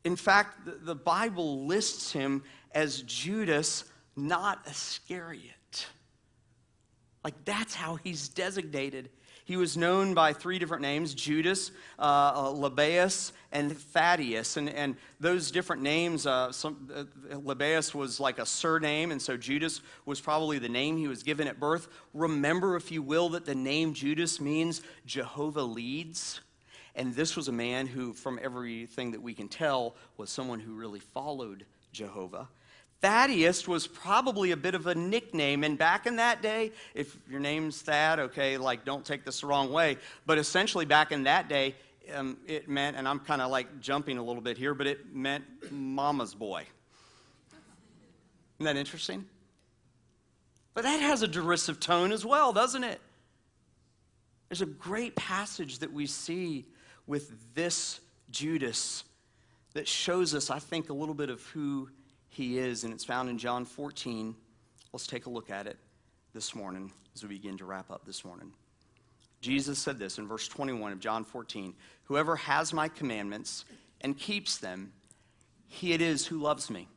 In 0.03 0.15
fact, 0.15 0.67
the, 0.83 0.95
Bible 0.95 1.67
lists 1.67 2.11
him 2.11 2.43
as 2.71 3.03
Judas, 3.03 3.83
not 4.15 4.65
Iscariot. 4.65 5.85
Like 7.23 7.35
that's 7.45 7.75
how 7.75 7.97
he's 7.97 8.27
designated. 8.27 9.11
He 9.45 9.55
was 9.55 9.77
known 9.77 10.15
by 10.15 10.33
three 10.33 10.57
different 10.57 10.81
names 10.81 11.13
Judas, 11.13 11.69
uh, 11.99 12.01
uh, 12.01 12.43
Lebbaeus, 12.53 13.33
and 13.51 13.77
Thaddeus. 13.77 14.57
And, 14.57 14.67
and 14.67 14.95
those 15.19 15.51
different 15.51 15.83
names, 15.83 16.25
uh, 16.25 16.51
some, 16.51 16.89
uh, 16.91 17.03
Lebbaeus 17.35 17.93
was 17.93 18.19
like 18.19 18.39
a 18.39 18.47
surname, 18.47 19.11
and 19.11 19.21
so 19.21 19.37
Judas 19.37 19.81
was 20.07 20.19
probably 20.19 20.57
the 20.57 20.69
name 20.69 20.97
he 20.97 21.07
was 21.07 21.21
given 21.21 21.47
at 21.47 21.59
birth. 21.59 21.87
Remember, 22.15 22.75
if 22.75 22.91
you 22.91 23.03
will, 23.03 23.29
that 23.29 23.45
the 23.45 23.53
name 23.53 23.93
Judas 23.93 24.41
means 24.41 24.81
Jehovah 25.05 25.61
leads. 25.61 26.41
And 26.99 27.15
this 27.15 27.37
was 27.37 27.47
a 27.47 27.53
man 27.53 27.87
who, 27.87 28.11
from 28.11 28.37
everything 28.43 29.11
that 29.11 29.21
we 29.21 29.33
can 29.33 29.47
tell, 29.47 29.95
was 30.17 30.29
someone 30.29 30.59
who 30.59 30.73
really 30.73 30.99
followed 30.99 31.65
Jehovah. 31.93 32.49
Thaddeus 32.99 33.65
was 33.65 33.87
probably 33.87 34.51
a 34.51 34.57
bit 34.57 34.75
of 34.75 34.85
a 34.85 34.93
nickname. 34.93 35.63
And 35.63 35.77
back 35.77 36.05
in 36.07 36.17
that 36.17 36.41
day, 36.41 36.73
if 36.93 37.17
your 37.29 37.39
name's 37.39 37.81
Thad, 37.81 38.19
okay, 38.19 38.57
like 38.57 38.83
don't 38.83 39.05
take 39.05 39.23
this 39.23 39.39
the 39.39 39.47
wrong 39.47 39.71
way, 39.71 39.95
but 40.25 40.37
essentially 40.37 40.83
back 40.83 41.13
in 41.13 41.23
that 41.23 41.47
day, 41.47 41.75
um, 42.13 42.35
it 42.45 42.67
meant, 42.67 42.97
and 42.97 43.07
I'm 43.07 43.19
kind 43.19 43.41
of 43.41 43.49
like 43.49 43.79
jumping 43.79 44.17
a 44.17 44.23
little 44.23 44.41
bit 44.41 44.57
here, 44.57 44.73
but 44.73 44.85
it 44.85 45.15
meant 45.15 45.45
mama's 45.71 46.35
boy. 46.35 46.65
Isn't 48.59 48.65
that 48.65 48.75
interesting? 48.75 49.25
But 50.73 50.83
that 50.83 50.99
has 50.99 51.21
a 51.21 51.29
derisive 51.29 51.79
tone 51.79 52.11
as 52.11 52.25
well, 52.25 52.51
doesn't 52.51 52.83
it? 52.83 52.99
There's 54.49 54.61
a 54.61 54.65
great 54.65 55.15
passage 55.15 55.79
that 55.79 55.93
we 55.93 56.05
see 56.05 56.65
with 57.09 57.55
this 57.55 57.99
Judas 58.29 59.03
that 59.73 59.87
shows 59.87 60.35
us, 60.35 60.51
I 60.51 60.59
think, 60.59 60.91
a 60.91 60.93
little 60.93 61.15
bit 61.15 61.31
of 61.31 61.43
who 61.47 61.89
he 62.29 62.59
is, 62.59 62.83
and 62.83 62.93
it's 62.93 63.03
found 63.03 63.29
in 63.29 63.39
John 63.39 63.65
14. 63.65 64.35
Let's 64.93 65.07
take 65.07 65.25
a 65.25 65.29
look 65.29 65.49
at 65.49 65.65
it 65.65 65.77
this 66.35 66.53
morning 66.53 66.91
as 67.15 67.23
we 67.23 67.29
begin 67.29 67.57
to 67.57 67.65
wrap 67.65 67.89
up 67.89 68.05
this 68.05 68.23
morning. 68.23 68.51
Jesus 69.41 69.79
said 69.79 69.97
this 69.97 70.19
in 70.19 70.27
verse 70.27 70.47
21 70.47 70.91
of 70.91 70.99
John 70.99 71.23
14 71.23 71.73
Whoever 72.03 72.35
has 72.35 72.73
my 72.73 72.87
commandments 72.87 73.65
and 74.01 74.15
keeps 74.15 74.57
them, 74.57 74.91
he 75.67 75.93
it 75.93 76.01
is 76.01 76.27
who 76.27 76.37
loves 76.37 76.69
me. 76.69 76.87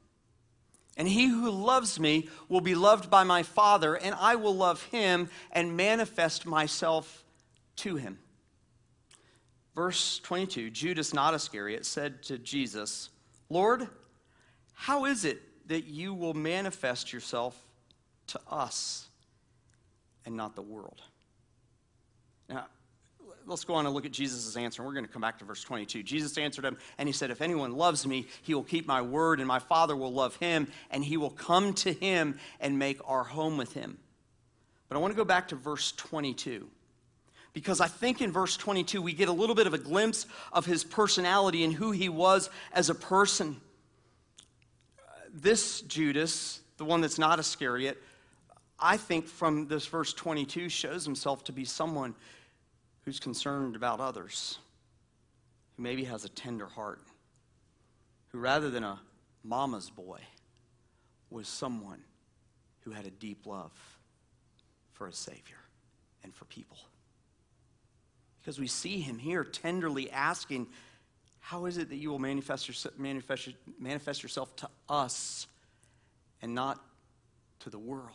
And 0.95 1.09
he 1.09 1.27
who 1.27 1.51
loves 1.51 1.99
me 1.99 2.29
will 2.51 2.61
be 2.61 2.75
loved 2.75 3.09
by 3.09 3.25
my 3.25 3.43
Father, 3.43 3.95
and 3.95 4.15
I 4.15 4.35
will 4.35 4.55
love 4.55 4.83
him 4.85 5.31
and 5.53 5.75
manifest 5.75 6.45
myself 6.45 7.25
to 7.77 7.97
him. 7.97 8.19
Verse 9.75 10.19
22 10.21 10.71
Judas, 10.71 11.15
not 11.15 11.35
Iscariot, 11.35 11.87
said 11.87 12.23
to 12.25 12.39
Jesus, 12.39 13.11
Lord, 13.49 13.89
how 14.75 15.05
is 15.05 15.25
it 15.25 15.41
that 15.69 15.85
you 15.85 16.15
will 16.15 16.35
manifest 16.35 17.13
yourself 17.13 17.57
to 18.29 18.41
us 18.51 19.09
and 20.27 20.37
not 20.37 20.55
the 20.55 20.63
world? 20.63 21.01
Now, 22.49 22.67
let's 23.47 23.65
go 23.65 23.75
on 23.75 23.87
and 23.87 23.95
look 23.95 24.05
at 24.05 24.13
Jesus' 24.13 24.57
answer. 24.57 24.83
And 24.83 24.87
We're 24.87 24.95
going 24.95 25.07
to 25.07 25.13
come 25.13 25.23
back 25.23 25.39
to 25.39 25.45
verse 25.45 25.63
22. 25.63 26.03
Jesus 26.03 26.37
answered 26.37 26.65
him, 26.65 26.77
and 26.99 27.09
he 27.09 27.13
said, 27.13 27.31
If 27.31 27.41
anyone 27.41 27.73
loves 27.73 28.07
me, 28.07 28.27
he 28.43 28.55
will 28.55 28.63
keep 28.63 28.87
my 28.87 29.03
word, 29.03 29.39
and 29.39 29.49
my 29.49 29.59
Father 29.59 29.97
will 29.97 30.13
love 30.13 30.37
him, 30.37 30.69
and 30.91 31.05
he 31.05 31.17
will 31.17 31.31
come 31.31 31.73
to 31.75 31.93
him 31.93 32.39
and 32.61 32.79
make 32.79 33.01
our 33.07 33.25
home 33.25 33.57
with 33.57 33.73
him. 33.73 33.99
But 34.89 34.97
I 34.97 35.01
want 35.01 35.13
to 35.13 35.17
go 35.17 35.25
back 35.25 35.49
to 35.49 35.57
verse 35.57 35.93
22 35.93 36.69
because 37.53 37.81
I 37.81 37.89
think 37.89 38.21
in 38.21 38.33
verse 38.33 38.57
22 38.57 39.03
we 39.03 39.13
get 39.13 39.29
a 39.29 39.33
little 39.33 39.55
bit 39.55 39.67
of 39.67 39.75
a 39.75 39.79
glimpse 39.79 40.27
of 40.53 40.67
his 40.67 40.85
personality 40.85 41.65
and 41.65 41.73
who 41.73 41.91
he 41.91 42.09
was 42.09 42.51
as 42.73 42.91
a 42.91 42.95
person. 42.95 43.61
This 45.33 45.83
Judas, 45.83 46.61
the 46.77 46.85
one 46.85 47.01
that's 47.01 47.19
not 47.19 47.39
Iscariot, 47.39 48.01
I 48.79 48.97
think 48.97 49.27
from 49.27 49.69
this 49.69 49.87
verse 49.87 50.13
22 50.13 50.69
shows 50.69 51.05
himself 51.05 51.45
to 51.45 51.53
be 51.53 51.65
someone 51.65 52.15
who's 53.05 53.21
concerned 53.21 53.77
about 53.77 54.01
others, 54.01 54.59
who 55.77 55.83
maybe 55.83 56.05
has 56.05 56.25
a 56.25 56.29
tender 56.29 56.67
heart, 56.67 57.01
who 58.29 58.39
rather 58.39 58.71
than 58.71 58.85
a 58.85 58.99
mama's 59.45 59.91
boy 59.91 60.21
was 61.31 61.49
someone 61.49 62.03
who 62.81 62.91
had 62.91 63.07
a 63.07 63.11
deep 63.11 63.47
love 63.47 63.73
for 64.93 65.07
a 65.07 65.13
Savior 65.13 65.59
and 66.25 66.35
for 66.35 66.45
people. 66.47 66.79
Because 68.43 68.59
we 68.59 68.67
see 68.67 69.01
him 69.01 69.19
here 69.19 69.45
tenderly 69.45 70.11
asking, 70.11 70.67
How 71.39 71.67
is 71.67 71.79
it 71.79 71.89
that 71.91 71.97
you 71.97 72.11
will 72.11 72.19
manifest, 72.19 72.67
your, 72.67 72.93
manifest, 72.99 73.51
manifest 73.79 74.23
yourself 74.23 74.55
to 74.57 74.69
us 74.89 75.47
and 76.43 76.55
not 76.55 76.85
to 77.61 77.71
the 77.71 77.79
world? 77.79 78.11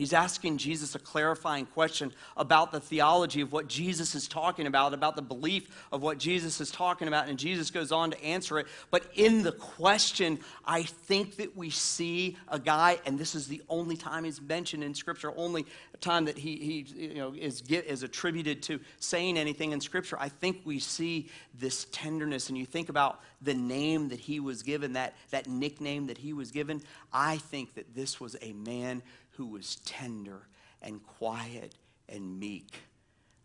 He's 0.00 0.14
asking 0.14 0.56
Jesus 0.56 0.94
a 0.94 0.98
clarifying 0.98 1.66
question 1.66 2.10
about 2.34 2.72
the 2.72 2.80
theology 2.80 3.42
of 3.42 3.52
what 3.52 3.68
Jesus 3.68 4.14
is 4.14 4.26
talking 4.26 4.66
about, 4.66 4.94
about 4.94 5.14
the 5.14 5.20
belief 5.20 5.68
of 5.92 6.00
what 6.00 6.16
Jesus 6.16 6.58
is 6.58 6.70
talking 6.70 7.06
about, 7.06 7.28
and 7.28 7.38
Jesus 7.38 7.70
goes 7.70 7.92
on 7.92 8.12
to 8.12 8.24
answer 8.24 8.58
it. 8.58 8.66
But 8.90 9.04
in 9.14 9.42
the 9.42 9.52
question, 9.52 10.38
I 10.64 10.84
think 10.84 11.36
that 11.36 11.54
we 11.54 11.68
see 11.68 12.38
a 12.48 12.58
guy, 12.58 12.98
and 13.04 13.18
this 13.18 13.34
is 13.34 13.46
the 13.46 13.60
only 13.68 13.94
time 13.94 14.24
he's 14.24 14.40
mentioned 14.40 14.82
in 14.82 14.94
Scripture, 14.94 15.34
only 15.36 15.66
time 16.00 16.24
that 16.24 16.38
he, 16.38 16.56
he 16.56 17.08
you 17.08 17.16
know, 17.16 17.34
is, 17.38 17.60
get, 17.60 17.84
is 17.84 18.02
attributed 18.02 18.62
to 18.62 18.80
saying 19.00 19.36
anything 19.36 19.72
in 19.72 19.82
Scripture. 19.82 20.16
I 20.18 20.30
think 20.30 20.62
we 20.64 20.78
see 20.78 21.28
this 21.58 21.86
tenderness, 21.92 22.48
and 22.48 22.56
you 22.56 22.64
think 22.64 22.88
about 22.88 23.20
the 23.42 23.52
name 23.52 24.08
that 24.08 24.20
he 24.20 24.40
was 24.40 24.62
given, 24.62 24.94
that, 24.94 25.14
that 25.28 25.46
nickname 25.46 26.06
that 26.06 26.16
he 26.16 26.32
was 26.32 26.50
given. 26.50 26.80
I 27.12 27.36
think 27.36 27.74
that 27.74 27.94
this 27.94 28.18
was 28.18 28.34
a 28.40 28.54
man 28.54 29.02
who 29.40 29.46
was 29.46 29.76
tender 29.86 30.42
and 30.82 31.02
quiet 31.02 31.74
and 32.10 32.38
meek, 32.38 32.76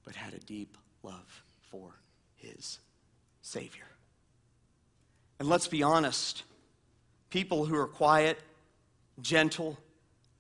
but 0.04 0.14
had 0.14 0.34
a 0.34 0.40
deep 0.40 0.78
love 1.04 1.42
for 1.72 2.02
his 2.36 2.80
Savior. 3.42 3.88
And 5.40 5.48
let's 5.48 5.70
be 5.70 5.84
honest 5.84 6.44
people 7.30 7.66
who 7.66 7.78
are 7.78 7.88
quiet, 7.88 8.38
gentle, 9.22 9.78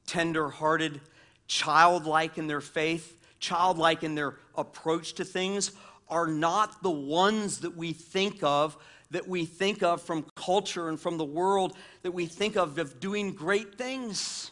tender 0.06 0.50
hearted, 0.50 1.00
childlike 1.48 2.38
in 2.38 2.48
their 2.48 2.60
faith, 2.60 3.18
childlike 3.39 4.04
in 4.04 4.13
their 4.13 4.36
approach 4.58 5.13
to 5.13 5.24
things, 5.24 5.72
are 6.10 6.28
not 6.28 6.84
the 6.84 6.91
ones 6.91 7.60
that 7.60 7.78
we 7.78 7.94
think 7.94 8.44
of 8.44 8.76
that 9.12 9.26
we 9.26 9.46
think 9.46 9.84
of 9.84 10.02
from 10.02 10.26
culture 10.36 10.89
and 10.89 11.00
from 11.00 11.18
the 11.18 11.24
world 11.24 11.78
that 12.02 12.12
we 12.12 12.26
think 12.26 12.58
of 12.58 12.78
of 12.78 13.00
doing 13.00 13.32
great 13.32 13.78
things. 13.78 14.52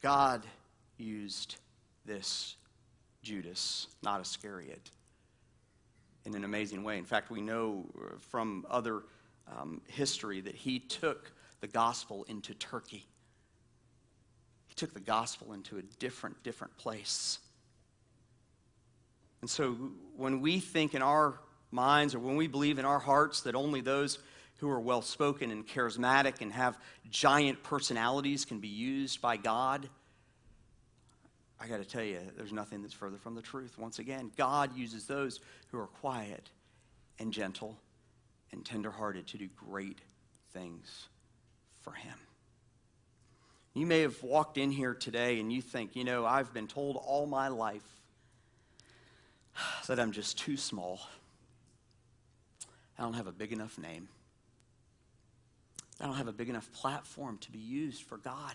God 0.00 0.46
used 0.96 1.56
this 2.04 2.56
Judas, 3.22 3.88
not 4.02 4.20
Iscariot, 4.20 4.90
in 6.24 6.34
an 6.34 6.44
amazing 6.44 6.84
way. 6.84 6.98
In 6.98 7.04
fact, 7.04 7.30
we 7.30 7.40
know 7.40 7.86
from 8.30 8.66
other 8.70 9.02
um, 9.46 9.80
history 9.86 10.40
that 10.40 10.54
he 10.54 10.78
took 10.78 11.32
the 11.60 11.66
gospel 11.66 12.24
into 12.28 12.54
Turkey. 12.54 13.06
He 14.68 14.74
took 14.74 14.94
the 14.94 15.00
gospel 15.00 15.52
into 15.52 15.78
a 15.78 15.82
different, 15.98 16.42
different 16.42 16.76
place. 16.76 17.38
And 19.40 19.48
so 19.48 19.72
when 20.16 20.40
we 20.40 20.60
think 20.60 20.94
in 20.94 21.02
our 21.02 21.40
minds 21.70 22.14
or 22.14 22.18
when 22.18 22.36
we 22.36 22.46
believe 22.46 22.78
in 22.78 22.84
our 22.84 22.98
hearts 22.98 23.42
that 23.42 23.54
only 23.54 23.80
those 23.80 24.18
who 24.58 24.68
are 24.68 24.80
well 24.80 25.02
spoken 25.02 25.50
and 25.50 25.66
charismatic 25.66 26.40
and 26.40 26.52
have 26.52 26.78
giant 27.10 27.62
personalities 27.62 28.44
can 28.44 28.58
be 28.58 28.68
used 28.68 29.20
by 29.20 29.36
God. 29.36 29.88
I 31.60 31.66
got 31.66 31.78
to 31.78 31.84
tell 31.84 32.02
you, 32.02 32.18
there's 32.36 32.52
nothing 32.52 32.82
that's 32.82 32.94
further 32.94 33.18
from 33.18 33.34
the 33.34 33.42
truth. 33.42 33.78
Once 33.78 33.98
again, 33.98 34.30
God 34.36 34.76
uses 34.76 35.06
those 35.06 35.40
who 35.70 35.78
are 35.78 35.86
quiet 35.86 36.50
and 37.18 37.32
gentle 37.32 37.76
and 38.52 38.64
tenderhearted 38.64 39.26
to 39.28 39.38
do 39.38 39.48
great 39.56 40.00
things 40.52 41.08
for 41.80 41.92
Him. 41.92 42.14
You 43.74 43.86
may 43.86 44.00
have 44.00 44.20
walked 44.22 44.58
in 44.58 44.70
here 44.70 44.94
today 44.94 45.38
and 45.38 45.52
you 45.52 45.62
think, 45.62 45.94
you 45.94 46.04
know, 46.04 46.26
I've 46.26 46.52
been 46.52 46.66
told 46.66 46.96
all 46.96 47.26
my 47.26 47.48
life 47.48 47.86
that 49.86 50.00
I'm 50.00 50.12
just 50.12 50.38
too 50.38 50.56
small. 50.56 51.00
I 52.98 53.02
don't 53.02 53.14
have 53.14 53.28
a 53.28 53.32
big 53.32 53.52
enough 53.52 53.78
name. 53.78 54.08
I 56.00 56.06
don't 56.06 56.16
have 56.16 56.28
a 56.28 56.32
big 56.32 56.48
enough 56.48 56.70
platform 56.72 57.38
to 57.38 57.50
be 57.50 57.58
used 57.58 58.02
for 58.02 58.18
God 58.18 58.54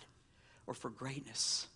or 0.66 0.74
for 0.74 0.90
greatness. 0.90 1.68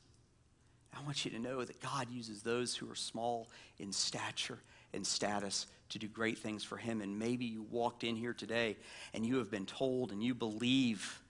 I 0.97 1.03
want 1.03 1.25
you 1.25 1.31
to 1.31 1.39
know 1.39 1.63
that 1.63 1.81
God 1.81 2.09
uses 2.09 2.41
those 2.41 2.75
who 2.75 2.89
are 2.89 2.95
small 2.95 3.49
in 3.77 3.91
stature 3.91 4.59
and 4.93 5.05
status 5.05 5.67
to 5.89 5.99
do 5.99 6.07
great 6.07 6.37
things 6.37 6.63
for 6.63 6.77
Him. 6.77 7.01
And 7.01 7.19
maybe 7.19 7.45
you 7.45 7.63
walked 7.69 8.03
in 8.03 8.15
here 8.15 8.33
today 8.33 8.77
and 9.13 9.25
you 9.25 9.37
have 9.37 9.51
been 9.51 9.65
told 9.65 10.11
and 10.11 10.23
you 10.23 10.33
believe 10.33 11.21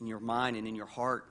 in 0.00 0.06
your 0.06 0.20
mind 0.20 0.56
and 0.56 0.66
in 0.66 0.74
your 0.74 0.86
heart 0.86 1.24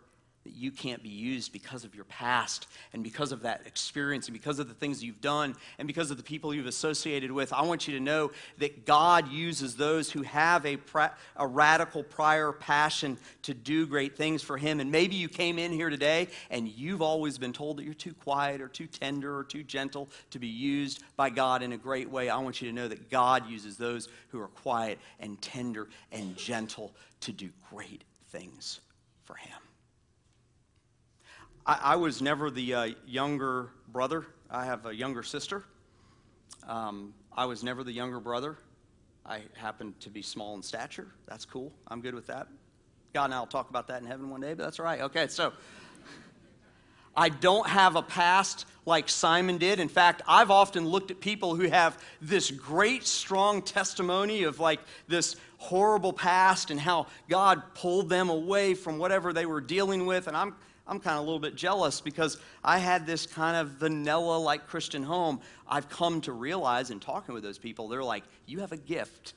that 0.49 0.59
you 0.59 0.71
can't 0.71 1.03
be 1.03 1.09
used 1.09 1.53
because 1.53 1.83
of 1.83 1.93
your 1.93 2.05
past 2.05 2.67
and 2.93 3.03
because 3.03 3.31
of 3.31 3.43
that 3.43 3.61
experience 3.65 4.27
and 4.27 4.33
because 4.33 4.57
of 4.57 4.67
the 4.67 4.73
things 4.73 5.03
you've 5.03 5.21
done 5.21 5.55
and 5.77 5.87
because 5.87 6.09
of 6.09 6.17
the 6.17 6.23
people 6.23 6.53
you've 6.53 6.65
associated 6.65 7.31
with. 7.31 7.53
I 7.53 7.61
want 7.61 7.87
you 7.87 7.93
to 7.93 7.99
know 7.99 8.31
that 8.57 8.85
God 8.85 9.31
uses 9.31 9.75
those 9.75 10.09
who 10.11 10.23
have 10.23 10.65
a, 10.65 10.77
pra- 10.77 11.13
a 11.35 11.45
radical 11.45 12.03
prior 12.03 12.51
passion 12.51 13.17
to 13.43 13.53
do 13.53 13.85
great 13.85 14.17
things 14.17 14.41
for 14.41 14.57
Him. 14.57 14.79
And 14.79 14.91
maybe 14.91 15.15
you 15.15 15.29
came 15.29 15.59
in 15.59 15.71
here 15.71 15.91
today 15.91 16.29
and 16.49 16.67
you've 16.67 17.03
always 17.03 17.37
been 17.37 17.53
told 17.53 17.77
that 17.77 17.83
you're 17.83 17.93
too 17.93 18.15
quiet 18.15 18.59
or 18.59 18.67
too 18.67 18.87
tender 18.87 19.37
or 19.37 19.43
too 19.43 19.63
gentle 19.63 20.09
to 20.31 20.39
be 20.39 20.47
used 20.47 21.03
by 21.15 21.29
God 21.29 21.61
in 21.61 21.73
a 21.73 21.77
great 21.77 22.09
way. 22.09 22.29
I 22.29 22.39
want 22.39 22.59
you 22.59 22.67
to 22.69 22.73
know 22.73 22.87
that 22.87 23.11
God 23.11 23.47
uses 23.47 23.77
those 23.77 24.09
who 24.29 24.41
are 24.41 24.47
quiet 24.47 24.97
and 25.19 25.39
tender 25.43 25.89
and 26.11 26.35
gentle 26.35 26.91
to 27.21 27.31
do 27.31 27.49
great 27.69 28.03
things 28.31 28.79
for 29.25 29.35
Him. 29.35 29.59
I, 31.69 31.79
I 31.83 31.95
was 31.97 32.19
never 32.19 32.49
the 32.49 32.73
uh, 32.73 32.87
younger 33.05 33.69
brother. 33.89 34.25
I 34.49 34.65
have 34.65 34.87
a 34.87 34.95
younger 34.95 35.21
sister. 35.21 35.63
Um, 36.67 37.13
I 37.37 37.45
was 37.45 37.63
never 37.63 37.83
the 37.83 37.91
younger 37.91 38.19
brother. 38.19 38.57
I 39.23 39.41
happen 39.53 39.93
to 39.99 40.09
be 40.09 40.23
small 40.23 40.55
in 40.55 40.63
stature. 40.63 41.09
That's 41.27 41.45
cool. 41.45 41.71
I'm 41.87 42.01
good 42.01 42.15
with 42.15 42.25
that. 42.25 42.47
God 43.13 43.25
and 43.25 43.35
I 43.35 43.39
will 43.39 43.45
talk 43.45 43.69
about 43.69 43.87
that 43.89 44.01
in 44.01 44.07
heaven 44.07 44.31
one 44.31 44.41
day, 44.41 44.55
but 44.55 44.63
that's 44.63 44.79
all 44.79 44.85
right. 44.85 45.01
Okay, 45.01 45.27
so 45.27 45.53
I 47.15 47.29
don't 47.29 47.67
have 47.67 47.95
a 47.95 48.01
past 48.01 48.65
like 48.87 49.07
Simon 49.07 49.59
did. 49.59 49.79
In 49.79 49.89
fact, 49.89 50.23
I've 50.27 50.49
often 50.49 50.87
looked 50.87 51.11
at 51.11 51.19
people 51.19 51.53
who 51.53 51.69
have 51.69 52.03
this 52.19 52.49
great, 52.49 53.05
strong 53.05 53.61
testimony 53.61 54.41
of 54.41 54.59
like 54.59 54.79
this 55.07 55.35
horrible 55.57 56.13
past 56.13 56.71
and 56.71 56.79
how 56.79 57.05
God 57.29 57.61
pulled 57.75 58.09
them 58.09 58.31
away 58.31 58.73
from 58.73 58.97
whatever 58.97 59.33
they 59.33 59.45
were 59.45 59.61
dealing 59.61 60.07
with. 60.07 60.27
And 60.27 60.35
I'm, 60.35 60.55
I'm 60.89 60.99
kind 60.99 61.15
of 61.15 61.21
a 61.21 61.25
little 61.25 61.39
bit 61.39 61.55
jealous 61.55 62.01
because 62.01 62.37
I 62.63 62.79
had 62.79 63.05
this 63.05 63.27
kind 63.27 63.55
of 63.55 63.73
vanilla 63.73 64.39
like 64.39 64.67
Christian 64.67 65.03
home. 65.03 65.39
I've 65.67 65.87
come 65.87 66.21
to 66.21 66.31
realize 66.31 66.89
in 66.89 66.99
talking 66.99 67.35
with 67.35 67.43
those 67.43 67.59
people, 67.59 67.87
they're 67.87 68.03
like, 68.03 68.23
you 68.47 68.59
have 68.59 68.71
a 68.71 68.77
gift. 68.77 69.35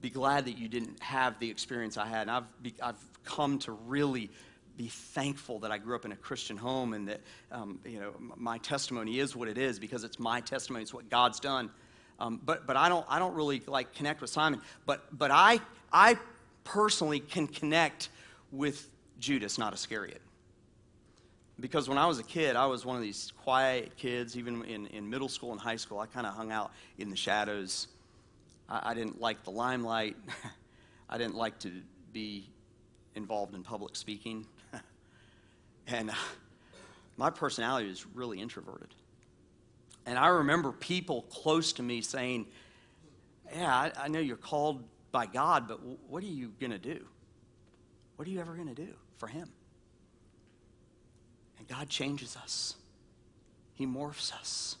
Be 0.00 0.08
glad 0.08 0.46
that 0.46 0.56
you 0.56 0.68
didn't 0.68 1.02
have 1.02 1.38
the 1.38 1.50
experience 1.50 1.98
I 1.98 2.06
had. 2.06 2.22
And 2.22 2.30
I've, 2.30 2.62
be, 2.62 2.74
I've 2.82 2.96
come 3.24 3.58
to 3.60 3.72
really 3.72 4.30
be 4.76 4.88
thankful 4.88 5.60
that 5.60 5.70
I 5.70 5.78
grew 5.78 5.94
up 5.94 6.04
in 6.04 6.12
a 6.12 6.16
Christian 6.16 6.56
home 6.56 6.94
and 6.94 7.08
that 7.08 7.20
um, 7.52 7.78
you 7.84 8.00
know 8.00 8.12
my 8.36 8.58
testimony 8.58 9.20
is 9.20 9.36
what 9.36 9.48
it 9.48 9.58
is 9.58 9.78
because 9.78 10.02
it's 10.02 10.18
my 10.18 10.40
testimony. 10.40 10.82
It's 10.82 10.94
what 10.94 11.08
God's 11.10 11.40
done. 11.40 11.70
Um, 12.18 12.40
but 12.44 12.66
but 12.66 12.76
I 12.76 12.88
don't 12.88 13.06
I 13.08 13.18
don't 13.18 13.34
really 13.34 13.62
like 13.66 13.94
connect 13.94 14.20
with 14.20 14.30
Simon. 14.30 14.60
But 14.84 15.16
but 15.16 15.30
I 15.30 15.60
I 15.92 16.16
personally 16.64 17.20
can 17.20 17.46
connect 17.46 18.08
with 18.50 18.90
Judas, 19.20 19.58
not 19.58 19.72
Iscariot. 19.74 20.20
Because 21.60 21.88
when 21.88 21.98
I 21.98 22.06
was 22.06 22.18
a 22.18 22.24
kid, 22.24 22.56
I 22.56 22.66
was 22.66 22.84
one 22.84 22.96
of 22.96 23.02
these 23.02 23.32
quiet 23.42 23.96
kids. 23.96 24.36
Even 24.36 24.64
in, 24.64 24.86
in 24.88 25.08
middle 25.08 25.28
school 25.28 25.52
and 25.52 25.60
high 25.60 25.76
school, 25.76 26.00
I 26.00 26.06
kind 26.06 26.26
of 26.26 26.34
hung 26.34 26.50
out 26.50 26.72
in 26.98 27.10
the 27.10 27.16
shadows. 27.16 27.88
I, 28.68 28.90
I 28.90 28.94
didn't 28.94 29.20
like 29.20 29.44
the 29.44 29.50
limelight. 29.50 30.16
I 31.08 31.18
didn't 31.18 31.36
like 31.36 31.58
to 31.60 31.70
be 32.12 32.50
involved 33.14 33.54
in 33.54 33.62
public 33.62 33.96
speaking. 33.96 34.46
And 35.86 36.08
uh, 36.08 36.14
my 37.18 37.28
personality 37.28 37.90
is 37.90 38.06
really 38.14 38.40
introverted. 38.40 38.88
And 40.06 40.18
I 40.18 40.28
remember 40.28 40.72
people 40.72 41.22
close 41.22 41.74
to 41.74 41.82
me 41.82 42.00
saying, 42.00 42.46
Yeah, 43.54 43.74
I, 43.74 43.92
I 43.98 44.08
know 44.08 44.18
you're 44.18 44.36
called 44.36 44.82
by 45.12 45.26
God, 45.26 45.68
but 45.68 45.78
w- 45.78 45.98
what 46.08 46.22
are 46.22 46.26
you 46.26 46.52
going 46.60 46.72
to 46.72 46.78
do? 46.78 47.04
What 48.16 48.26
are 48.26 48.30
you 48.30 48.40
ever 48.40 48.54
going 48.54 48.68
to 48.68 48.74
do 48.74 48.94
for 49.16 49.26
Him? 49.26 49.50
And 51.64 51.78
God 51.78 51.88
changes 51.88 52.36
us, 52.36 52.74
He 53.74 53.86
morphs 53.86 54.32
us. 54.34 54.76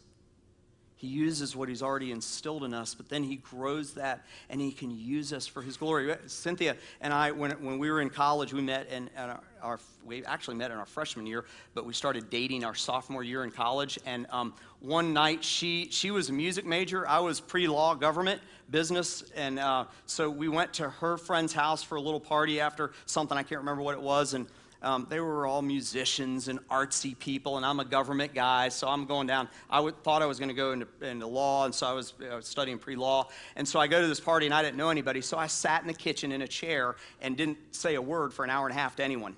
He 0.96 1.10
uses 1.10 1.54
what 1.54 1.68
he's 1.68 1.82
already 1.82 2.12
instilled 2.12 2.64
in 2.64 2.72
us, 2.72 2.94
but 2.94 3.10
then 3.10 3.22
he 3.24 3.36
grows 3.36 3.92
that 3.92 4.24
and 4.48 4.58
he 4.58 4.72
can 4.72 4.90
use 4.90 5.34
us 5.34 5.46
for 5.46 5.60
his 5.60 5.76
glory. 5.76 6.16
Cynthia 6.28 6.76
and 7.02 7.12
I, 7.12 7.30
when, 7.30 7.50
when 7.62 7.78
we 7.78 7.90
were 7.90 8.00
in 8.00 8.08
college, 8.08 8.54
we 8.54 8.62
met 8.62 8.88
and 8.90 9.10
our, 9.18 9.40
our, 9.60 9.80
we 10.02 10.24
actually 10.24 10.56
met 10.56 10.70
in 10.70 10.78
our 10.78 10.86
freshman 10.86 11.26
year, 11.26 11.44
but 11.74 11.84
we 11.84 11.92
started 11.92 12.30
dating 12.30 12.64
our 12.64 12.74
sophomore 12.74 13.22
year 13.22 13.44
in 13.44 13.50
college. 13.50 13.98
And 14.06 14.26
um, 14.30 14.54
one 14.80 15.12
night, 15.12 15.44
she, 15.44 15.88
she 15.90 16.10
was 16.10 16.30
a 16.30 16.32
music 16.32 16.64
major. 16.64 17.06
I 17.06 17.18
was 17.18 17.38
pre 17.38 17.68
law, 17.68 17.94
government, 17.94 18.40
business. 18.70 19.30
And 19.36 19.58
uh, 19.58 19.84
so 20.06 20.30
we 20.30 20.48
went 20.48 20.72
to 20.74 20.88
her 20.88 21.18
friend's 21.18 21.52
house 21.52 21.82
for 21.82 21.96
a 21.96 22.00
little 22.00 22.18
party 22.18 22.60
after 22.60 22.92
something, 23.04 23.36
I 23.36 23.42
can't 23.42 23.60
remember 23.60 23.82
what 23.82 23.94
it 23.94 24.00
was. 24.00 24.32
And 24.32 24.46
um, 24.84 25.06
they 25.08 25.18
were 25.18 25.46
all 25.46 25.62
musicians 25.62 26.48
and 26.48 26.60
artsy 26.68 27.18
people, 27.18 27.56
and 27.56 27.64
I'm 27.64 27.80
a 27.80 27.86
government 27.86 28.34
guy, 28.34 28.68
so 28.68 28.86
I'm 28.86 29.06
going 29.06 29.26
down. 29.26 29.48
I 29.70 29.90
thought 30.02 30.20
I 30.20 30.26
was 30.26 30.38
going 30.38 30.50
to 30.50 30.54
go 30.54 30.72
into, 30.72 30.86
into, 31.00 31.26
law, 31.26 31.64
and 31.64 31.74
so 31.74 31.86
I 31.86 31.92
was, 31.92 32.12
I 32.30 32.34
was 32.34 32.46
studying 32.46 32.78
pre 32.78 32.94
law. 32.94 33.28
And 33.56 33.66
so 33.66 33.80
I 33.80 33.86
go 33.86 34.02
to 34.02 34.06
this 34.06 34.20
party, 34.20 34.44
and 34.44 34.54
I 34.54 34.62
didn't 34.62 34.76
know 34.76 34.90
anybody, 34.90 35.22
so 35.22 35.38
I 35.38 35.46
sat 35.46 35.80
in 35.80 35.86
the 35.86 35.94
kitchen 35.94 36.32
in 36.32 36.42
a 36.42 36.46
chair 36.46 36.96
and 37.22 37.34
didn't 37.34 37.56
say 37.70 37.94
a 37.94 38.02
word 38.02 38.34
for 38.34 38.44
an 38.44 38.50
hour 38.50 38.66
and 38.66 38.76
a 38.76 38.78
half 38.78 38.94
to 38.96 39.04
anyone. 39.04 39.34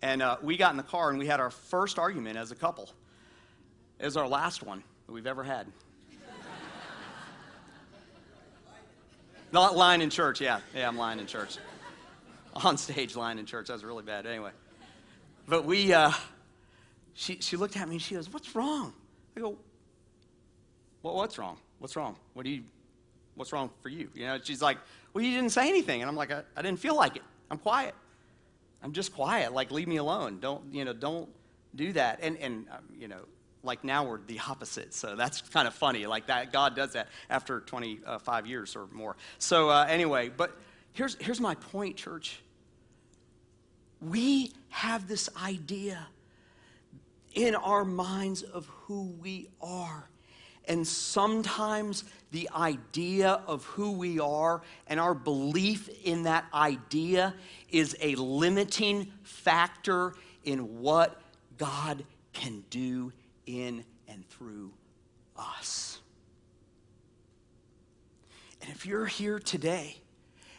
And 0.00 0.22
uh, 0.22 0.38
we 0.42 0.56
got 0.56 0.70
in 0.70 0.78
the 0.78 0.82
car, 0.82 1.10
and 1.10 1.18
we 1.18 1.26
had 1.26 1.38
our 1.38 1.50
first 1.50 1.98
argument 1.98 2.38
as 2.38 2.52
a 2.52 2.56
couple. 2.56 2.88
It 3.98 4.06
was 4.06 4.16
our 4.16 4.26
last 4.26 4.62
one 4.62 4.82
that 5.06 5.12
we've 5.12 5.26
ever 5.26 5.44
had. 5.44 5.66
Not 9.52 9.76
lying 9.76 10.00
in 10.00 10.08
church, 10.08 10.40
yeah. 10.40 10.60
Yeah, 10.74 10.88
I'm 10.88 10.96
lying 10.96 11.18
in 11.20 11.26
church. 11.26 11.58
on 12.64 12.76
stage 12.76 13.16
line 13.16 13.38
in 13.38 13.46
church. 13.46 13.66
That 13.66 13.74
was 13.74 13.84
really 13.84 14.02
bad. 14.02 14.26
Anyway, 14.26 14.50
but 15.48 15.64
we, 15.64 15.92
uh, 15.92 16.12
she, 17.14 17.38
she 17.40 17.56
looked 17.56 17.76
at 17.76 17.88
me 17.88 17.96
and 17.96 18.02
she 18.02 18.14
goes, 18.14 18.32
"What's 18.32 18.54
wrong?" 18.54 18.92
I 19.36 19.40
go, 19.40 19.56
"Well, 21.02 21.16
what's 21.16 21.38
wrong? 21.38 21.58
What's 21.78 21.96
wrong? 21.96 22.16
What 22.34 22.44
do 22.44 22.50
you? 22.50 22.62
What's 23.34 23.52
wrong 23.52 23.70
for 23.82 23.88
you?" 23.88 24.08
You 24.14 24.26
know, 24.26 24.38
she's 24.42 24.62
like, 24.62 24.78
"Well, 25.12 25.24
you 25.24 25.32
didn't 25.32 25.50
say 25.50 25.68
anything," 25.68 26.02
and 26.02 26.08
I'm 26.08 26.16
like, 26.16 26.30
"I, 26.30 26.42
I 26.56 26.62
didn't 26.62 26.78
feel 26.78 26.96
like 26.96 27.16
it. 27.16 27.22
I'm 27.50 27.58
quiet. 27.58 27.94
I'm 28.82 28.92
just 28.92 29.14
quiet. 29.14 29.52
Like, 29.52 29.70
leave 29.70 29.88
me 29.88 29.96
alone. 29.96 30.38
Don't 30.40 30.72
you 30.72 30.84
know? 30.84 30.92
Don't 30.92 31.28
do 31.74 31.92
that." 31.94 32.20
And 32.22 32.38
and 32.38 32.66
um, 32.70 32.84
you 32.96 33.08
know, 33.08 33.22
like 33.64 33.82
now 33.82 34.04
we're 34.04 34.20
the 34.26 34.40
opposite. 34.48 34.94
So 34.94 35.16
that's 35.16 35.40
kind 35.40 35.66
of 35.66 35.74
funny. 35.74 36.06
Like 36.06 36.28
that, 36.28 36.52
God 36.52 36.76
does 36.76 36.92
that 36.92 37.08
after 37.28 37.60
25 37.60 38.46
years 38.46 38.76
or 38.76 38.86
more. 38.92 39.16
So 39.38 39.70
uh, 39.70 39.86
anyway, 39.88 40.30
but 40.34 40.56
here's 40.94 41.16
here's 41.20 41.40
my 41.40 41.54
point, 41.54 41.96
church 41.96 42.40
we 44.10 44.52
have 44.68 45.08
this 45.08 45.28
idea 45.42 46.06
in 47.34 47.54
our 47.54 47.84
minds 47.84 48.42
of 48.42 48.66
who 48.66 49.14
we 49.20 49.48
are. 49.60 50.08
And 50.66 50.86
sometimes 50.86 52.04
the 52.30 52.48
idea 52.54 53.42
of 53.46 53.64
who 53.64 53.92
we 53.92 54.18
are 54.18 54.62
and 54.86 54.98
our 54.98 55.14
belief 55.14 55.90
in 56.04 56.22
that 56.22 56.46
idea 56.54 57.34
is 57.70 57.96
a 58.00 58.14
limiting 58.14 59.12
factor 59.22 60.14
in 60.44 60.80
what 60.80 61.20
God 61.58 62.04
can 62.32 62.64
do 62.70 63.12
in 63.46 63.84
and 64.08 64.26
through 64.28 64.72
us. 65.36 66.00
And 68.62 68.70
if 68.70 68.86
you're 68.86 69.06
here 69.06 69.38
today 69.38 69.98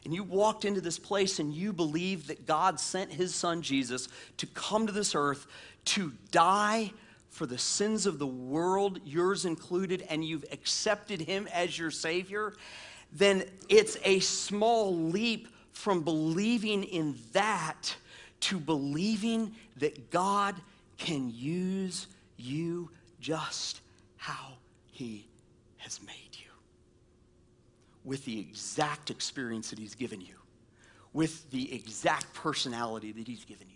and 0.06 0.14
you 0.14 0.24
walked 0.24 0.66
into 0.66 0.82
this 0.82 1.00
place 1.00 1.40
and 1.40 1.54
you 1.54 1.74
believed 1.74 2.28
that 2.28 2.46
God 2.46 2.80
sent 2.80 3.12
his 3.12 3.34
son 3.34 3.62
Jesus 3.62 4.08
to 4.38 4.46
come 4.48 4.88
to 4.88 4.94
this 4.94 5.16
earth 5.16 5.48
to 5.86 6.14
die 6.32 6.92
for 7.30 7.46
the 7.46 7.58
sins 7.58 8.06
of 8.06 8.18
the 8.18 8.28
world, 8.28 9.00
yours 9.04 9.44
included, 9.44 10.06
and 10.10 10.24
you've 10.24 10.46
accepted 10.54 11.20
him 11.20 11.50
as 11.54 11.78
your 11.78 11.92
Savior, 11.92 12.54
then 13.12 13.44
it's 13.68 13.98
a 14.06 14.20
small 14.22 14.96
leap 14.96 15.50
from 15.74 16.02
believing 16.02 16.84
in 16.86 17.16
that 17.34 17.96
to 18.40 18.58
believing 18.58 19.54
that 19.78 20.12
God 20.12 20.56
can 20.98 21.30
use 21.36 22.08
you 22.38 22.90
just 23.20 23.82
how 24.16 24.54
he 24.92 25.28
has 25.78 26.00
made 26.02 26.25
with 28.06 28.24
the 28.24 28.40
exact 28.40 29.10
experience 29.10 29.72
that 29.72 29.80
He's 29.80 29.96
given 29.96 30.22
you, 30.22 30.36
with 31.12 31.50
the 31.52 31.74
exact 31.74 32.34
personality 32.34 33.12
that 33.12 33.28
He's 33.28 33.44
given 33.44 33.68
you. 33.68 33.76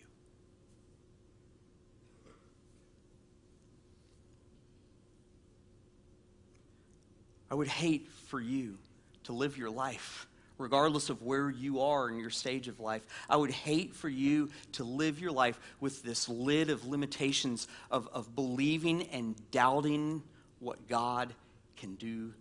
I 7.52 7.56
would 7.56 7.68
hate 7.68 8.08
for 8.28 8.40
you 8.40 8.78
to 9.24 9.34
live 9.34 9.58
your 9.58 9.72
life, 9.72 10.28
regardless 10.60 11.10
of 11.10 11.24
where 11.24 11.50
you 11.50 11.82
are 11.82 12.08
in 12.08 12.20
your 12.20 12.30
stage 12.30 12.68
of 12.68 12.80
life. 12.80 13.02
I 13.28 13.38
would 13.38 13.50
hate 13.50 13.96
for 13.96 14.10
you 14.10 14.50
to 14.74 14.84
live 14.84 15.20
your 15.20 15.32
life 15.32 15.60
with 15.80 16.04
this 16.04 16.30
lid 16.30 16.70
of 16.70 16.86
limitations 16.86 17.68
of, 17.90 18.08
of 18.14 18.36
believing 18.36 19.04
and 19.08 19.36
doubting 19.50 20.22
what 20.60 20.88
God 20.88 21.34
can 21.76 21.96
do 21.96 22.34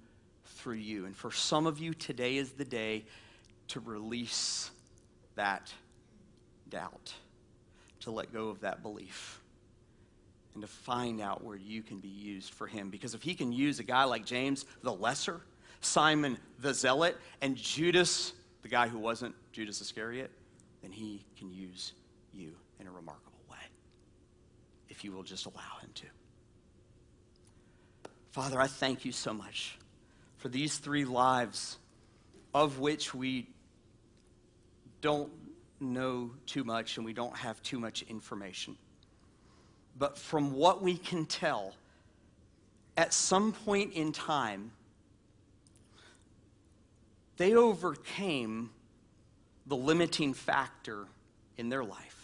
through 0.59 0.75
you. 0.75 1.07
And 1.07 1.17
for 1.17 1.31
some 1.31 1.67
of 1.67 1.79
you, 1.79 1.95
today 1.95 2.37
is 2.37 2.53
the 2.53 2.65
day 2.65 3.05
to 3.69 3.81
release 3.81 4.71
that 5.37 5.73
doubt. 6.69 7.15
to 8.01 8.11
let 8.11 8.33
go 8.33 8.49
of 8.49 8.61
that 8.61 8.83
belief 8.83 9.41
and 10.55 10.63
to 10.63 10.69
find 10.69 11.21
out 11.21 11.45
where 11.45 11.57
you 11.57 11.83
can 11.83 11.99
be 11.99 12.09
used 12.09 12.53
for 12.53 12.67
him. 12.67 12.91
Because 12.91 13.15
if 13.15 13.23
he 13.23 13.35
can 13.35 13.53
use 13.53 13.79
a 13.79 13.85
guy 13.85 14.05
like 14.05 14.25
James 14.25 14.65
the 14.83 14.93
lesser, 14.93 15.41
Simon 15.81 16.39
the 16.61 16.75
zealot, 16.75 17.17
and 17.41 17.57
Judas, 17.57 18.33
the 18.63 18.69
guy 18.69 18.89
who 18.89 18.99
wasn't 18.99 19.35
Judas 19.53 19.81
Iscariot, 19.81 20.31
then 20.83 20.91
he 20.91 21.25
can 21.37 21.51
use 21.53 21.93
you 22.33 22.53
in 22.81 22.87
a 22.87 22.91
remarkable 22.91 23.41
way 23.51 23.57
if 24.89 25.05
you 25.05 25.13
will 25.13 25.23
just 25.23 25.47
allow 25.47 25.79
him 25.81 25.91
to. 25.95 26.07
Father, 28.31 28.61
I 28.61 28.67
thank 28.67 29.05
you 29.05 29.13
so 29.13 29.33
much 29.33 29.78
for 30.39 30.49
these 30.49 30.79
three 30.79 31.05
lives 31.05 31.79
of 32.55 32.79
which 32.79 33.15
we 33.15 33.47
don't 35.01 35.31
know 35.81 36.31
too 36.47 36.65
much 36.65 36.97
and 36.97 37.05
we 37.05 37.13
don't 37.13 37.37
have 37.37 37.63
too 37.63 37.79
much 37.79 38.03
information. 38.03 38.77
But 39.99 40.17
from 40.17 40.53
what 40.53 40.83
we 40.83 40.97
can 40.97 41.27
tell, 41.27 41.75
at 42.97 43.13
some 43.13 43.53
point 43.53 43.93
in 43.93 44.13
time, 44.13 44.71
they 47.37 47.55
overcame 47.55 48.71
the 49.67 49.77
limiting 49.77 50.35
factor 50.35 51.07
in 51.57 51.69
their 51.69 51.85
life 51.85 52.18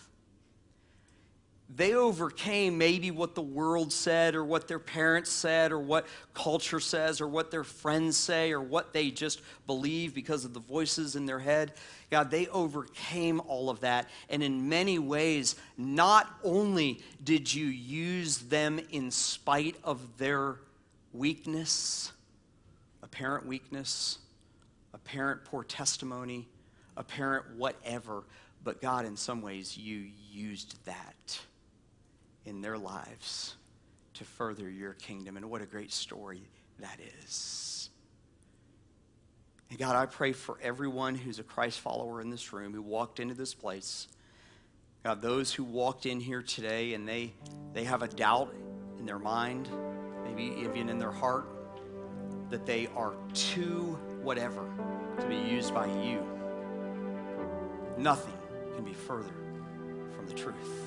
they 1.76 1.94
overcame 1.94 2.78
maybe 2.78 3.10
what 3.10 3.34
the 3.34 3.42
world 3.42 3.92
said 3.92 4.36
or 4.36 4.44
what 4.44 4.68
their 4.68 4.78
parents 4.78 5.30
said 5.30 5.72
or 5.72 5.78
what 5.80 6.06
culture 6.32 6.78
says 6.78 7.20
or 7.20 7.26
what 7.26 7.50
their 7.50 7.64
friends 7.64 8.16
say 8.16 8.52
or 8.52 8.60
what 8.60 8.92
they 8.92 9.10
just 9.10 9.40
believe 9.66 10.14
because 10.14 10.44
of 10.44 10.54
the 10.54 10.60
voices 10.60 11.16
in 11.16 11.26
their 11.26 11.40
head. 11.40 11.72
God, 12.10 12.30
they 12.30 12.46
overcame 12.48 13.40
all 13.40 13.70
of 13.70 13.80
that. 13.80 14.08
And 14.30 14.40
in 14.42 14.68
many 14.68 15.00
ways, 15.00 15.56
not 15.76 16.32
only 16.44 17.02
did 17.24 17.52
you 17.52 17.66
use 17.66 18.38
them 18.38 18.78
in 18.92 19.10
spite 19.10 19.74
of 19.82 20.16
their 20.16 20.60
weakness, 21.12 22.12
apparent 23.02 23.46
weakness, 23.46 24.18
apparent 24.92 25.44
poor 25.44 25.64
testimony, 25.64 26.46
apparent 26.96 27.56
whatever, 27.56 28.22
but 28.62 28.80
God, 28.80 29.06
in 29.06 29.16
some 29.16 29.42
ways, 29.42 29.76
you 29.76 30.06
used 30.30 30.76
that 30.84 31.40
in 32.44 32.60
their 32.60 32.78
lives 32.78 33.56
to 34.14 34.24
further 34.24 34.68
your 34.68 34.94
kingdom. 34.94 35.36
And 35.36 35.50
what 35.50 35.62
a 35.62 35.66
great 35.66 35.92
story 35.92 36.42
that 36.80 36.98
is. 37.22 37.90
And 39.70 39.78
God, 39.78 39.96
I 39.96 40.06
pray 40.06 40.32
for 40.32 40.58
everyone 40.62 41.14
who's 41.14 41.38
a 41.38 41.42
Christ 41.42 41.80
follower 41.80 42.20
in 42.20 42.30
this 42.30 42.52
room 42.52 42.72
who 42.72 42.82
walked 42.82 43.18
into 43.18 43.34
this 43.34 43.54
place. 43.54 44.08
God, 45.02 45.20
those 45.20 45.52
who 45.52 45.64
walked 45.64 46.06
in 46.06 46.20
here 46.20 46.42
today 46.42 46.94
and 46.94 47.08
they, 47.08 47.32
they 47.72 47.84
have 47.84 48.02
a 48.02 48.08
doubt 48.08 48.54
in 48.98 49.06
their 49.06 49.18
mind, 49.18 49.68
maybe 50.24 50.54
even 50.60 50.88
in 50.88 50.98
their 50.98 51.10
heart, 51.10 51.46
that 52.50 52.66
they 52.66 52.88
are 52.94 53.14
too 53.32 53.98
whatever 54.22 54.70
to 55.20 55.26
be 55.26 55.36
used 55.36 55.74
by 55.74 55.86
you. 55.86 56.22
Nothing 57.98 58.34
can 58.74 58.84
be 58.84 58.94
further 58.94 59.34
from 60.14 60.26
the 60.26 60.34
truth. 60.34 60.83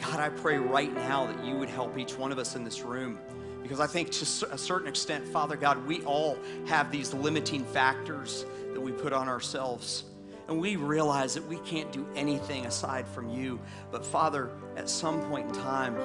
God, 0.00 0.20
I 0.20 0.28
pray 0.28 0.58
right 0.58 0.92
now 0.94 1.26
that 1.26 1.44
you 1.44 1.56
would 1.56 1.68
help 1.68 1.96
each 1.98 2.16
one 2.16 2.32
of 2.32 2.38
us 2.38 2.56
in 2.56 2.64
this 2.64 2.82
room. 2.82 3.18
Because 3.62 3.80
I 3.80 3.86
think 3.86 4.10
to 4.12 4.24
a 4.52 4.58
certain 4.58 4.86
extent, 4.86 5.26
Father 5.26 5.56
God, 5.56 5.84
we 5.86 6.02
all 6.02 6.38
have 6.66 6.92
these 6.92 7.12
limiting 7.12 7.64
factors 7.64 8.44
that 8.72 8.80
we 8.80 8.92
put 8.92 9.12
on 9.12 9.28
ourselves. 9.28 10.04
And 10.48 10.60
we 10.60 10.76
realize 10.76 11.34
that 11.34 11.44
we 11.48 11.56
can't 11.58 11.90
do 11.90 12.06
anything 12.14 12.66
aside 12.66 13.08
from 13.08 13.28
you. 13.28 13.58
But 13.90 14.04
Father, 14.04 14.50
at 14.76 14.88
some 14.88 15.20
point 15.28 15.48
in 15.48 15.54
time, 15.54 15.96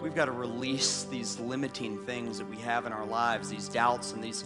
we've 0.00 0.14
got 0.14 0.26
to 0.26 0.32
release 0.32 1.02
these 1.04 1.38
limiting 1.38 1.98
things 2.04 2.38
that 2.38 2.48
we 2.48 2.56
have 2.58 2.86
in 2.86 2.92
our 2.92 3.04
lives, 3.04 3.50
these 3.50 3.68
doubts 3.68 4.12
and 4.12 4.24
these 4.24 4.44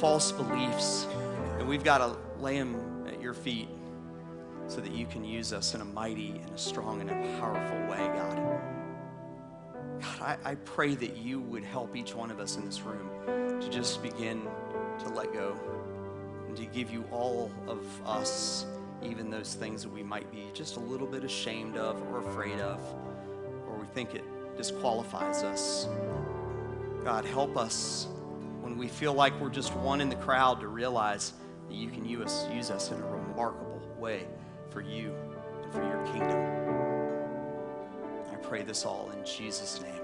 false 0.00 0.32
beliefs. 0.32 1.06
And 1.58 1.68
we've 1.68 1.84
got 1.84 1.98
to 1.98 2.16
lay 2.42 2.58
them 2.58 3.06
at 3.06 3.20
your 3.20 3.34
feet 3.34 3.68
so 4.66 4.80
that 4.80 4.92
you 4.92 5.06
can 5.06 5.24
use 5.24 5.52
us 5.52 5.74
in 5.74 5.80
a 5.80 5.84
mighty 5.84 6.40
and 6.42 6.50
a 6.50 6.58
strong 6.58 7.00
and 7.00 7.10
a 7.10 7.38
powerful 7.38 7.78
way, 7.90 8.06
God. 8.16 8.60
God, 10.00 10.20
I, 10.20 10.50
I 10.50 10.54
pray 10.56 10.94
that 10.94 11.16
you 11.16 11.40
would 11.40 11.64
help 11.64 11.94
each 11.96 12.14
one 12.14 12.30
of 12.30 12.40
us 12.40 12.56
in 12.56 12.64
this 12.64 12.80
room 12.82 13.08
to 13.60 13.68
just 13.70 14.02
begin 14.02 14.42
to 15.00 15.08
let 15.10 15.32
go 15.32 15.56
and 16.48 16.56
to 16.56 16.66
give 16.66 16.90
you 16.90 17.04
all 17.12 17.50
of 17.68 17.86
us, 18.06 18.66
even 19.02 19.30
those 19.30 19.54
things 19.54 19.82
that 19.82 19.92
we 19.92 20.02
might 20.02 20.30
be 20.32 20.46
just 20.52 20.76
a 20.76 20.80
little 20.80 21.06
bit 21.06 21.24
ashamed 21.24 21.76
of 21.76 22.02
or 22.10 22.18
afraid 22.18 22.58
of, 22.60 22.80
or 23.68 23.76
we 23.78 23.86
think 23.86 24.14
it 24.14 24.24
disqualifies 24.56 25.42
us. 25.42 25.88
God, 27.04 27.24
help 27.24 27.56
us 27.56 28.08
when 28.60 28.76
we 28.76 28.88
feel 28.88 29.12
like 29.12 29.38
we're 29.40 29.50
just 29.50 29.74
one 29.76 30.00
in 30.00 30.08
the 30.08 30.16
crowd 30.16 30.60
to 30.60 30.68
realize 30.68 31.32
that 31.68 31.74
you 31.74 31.90
can 31.90 32.04
use 32.04 32.24
us, 32.24 32.46
use 32.52 32.70
us 32.70 32.90
in 32.90 33.00
a 33.00 33.06
remarkable 33.06 33.80
way 33.98 34.26
for 34.72 34.80
you 34.80 35.14
and 35.62 35.72
for 35.72 35.82
your 35.82 36.02
kingdom. 36.06 36.38
I 38.32 38.36
pray 38.36 38.62
this 38.62 38.86
all 38.86 39.10
in 39.16 39.24
Jesus' 39.24 39.82
name. 39.82 40.01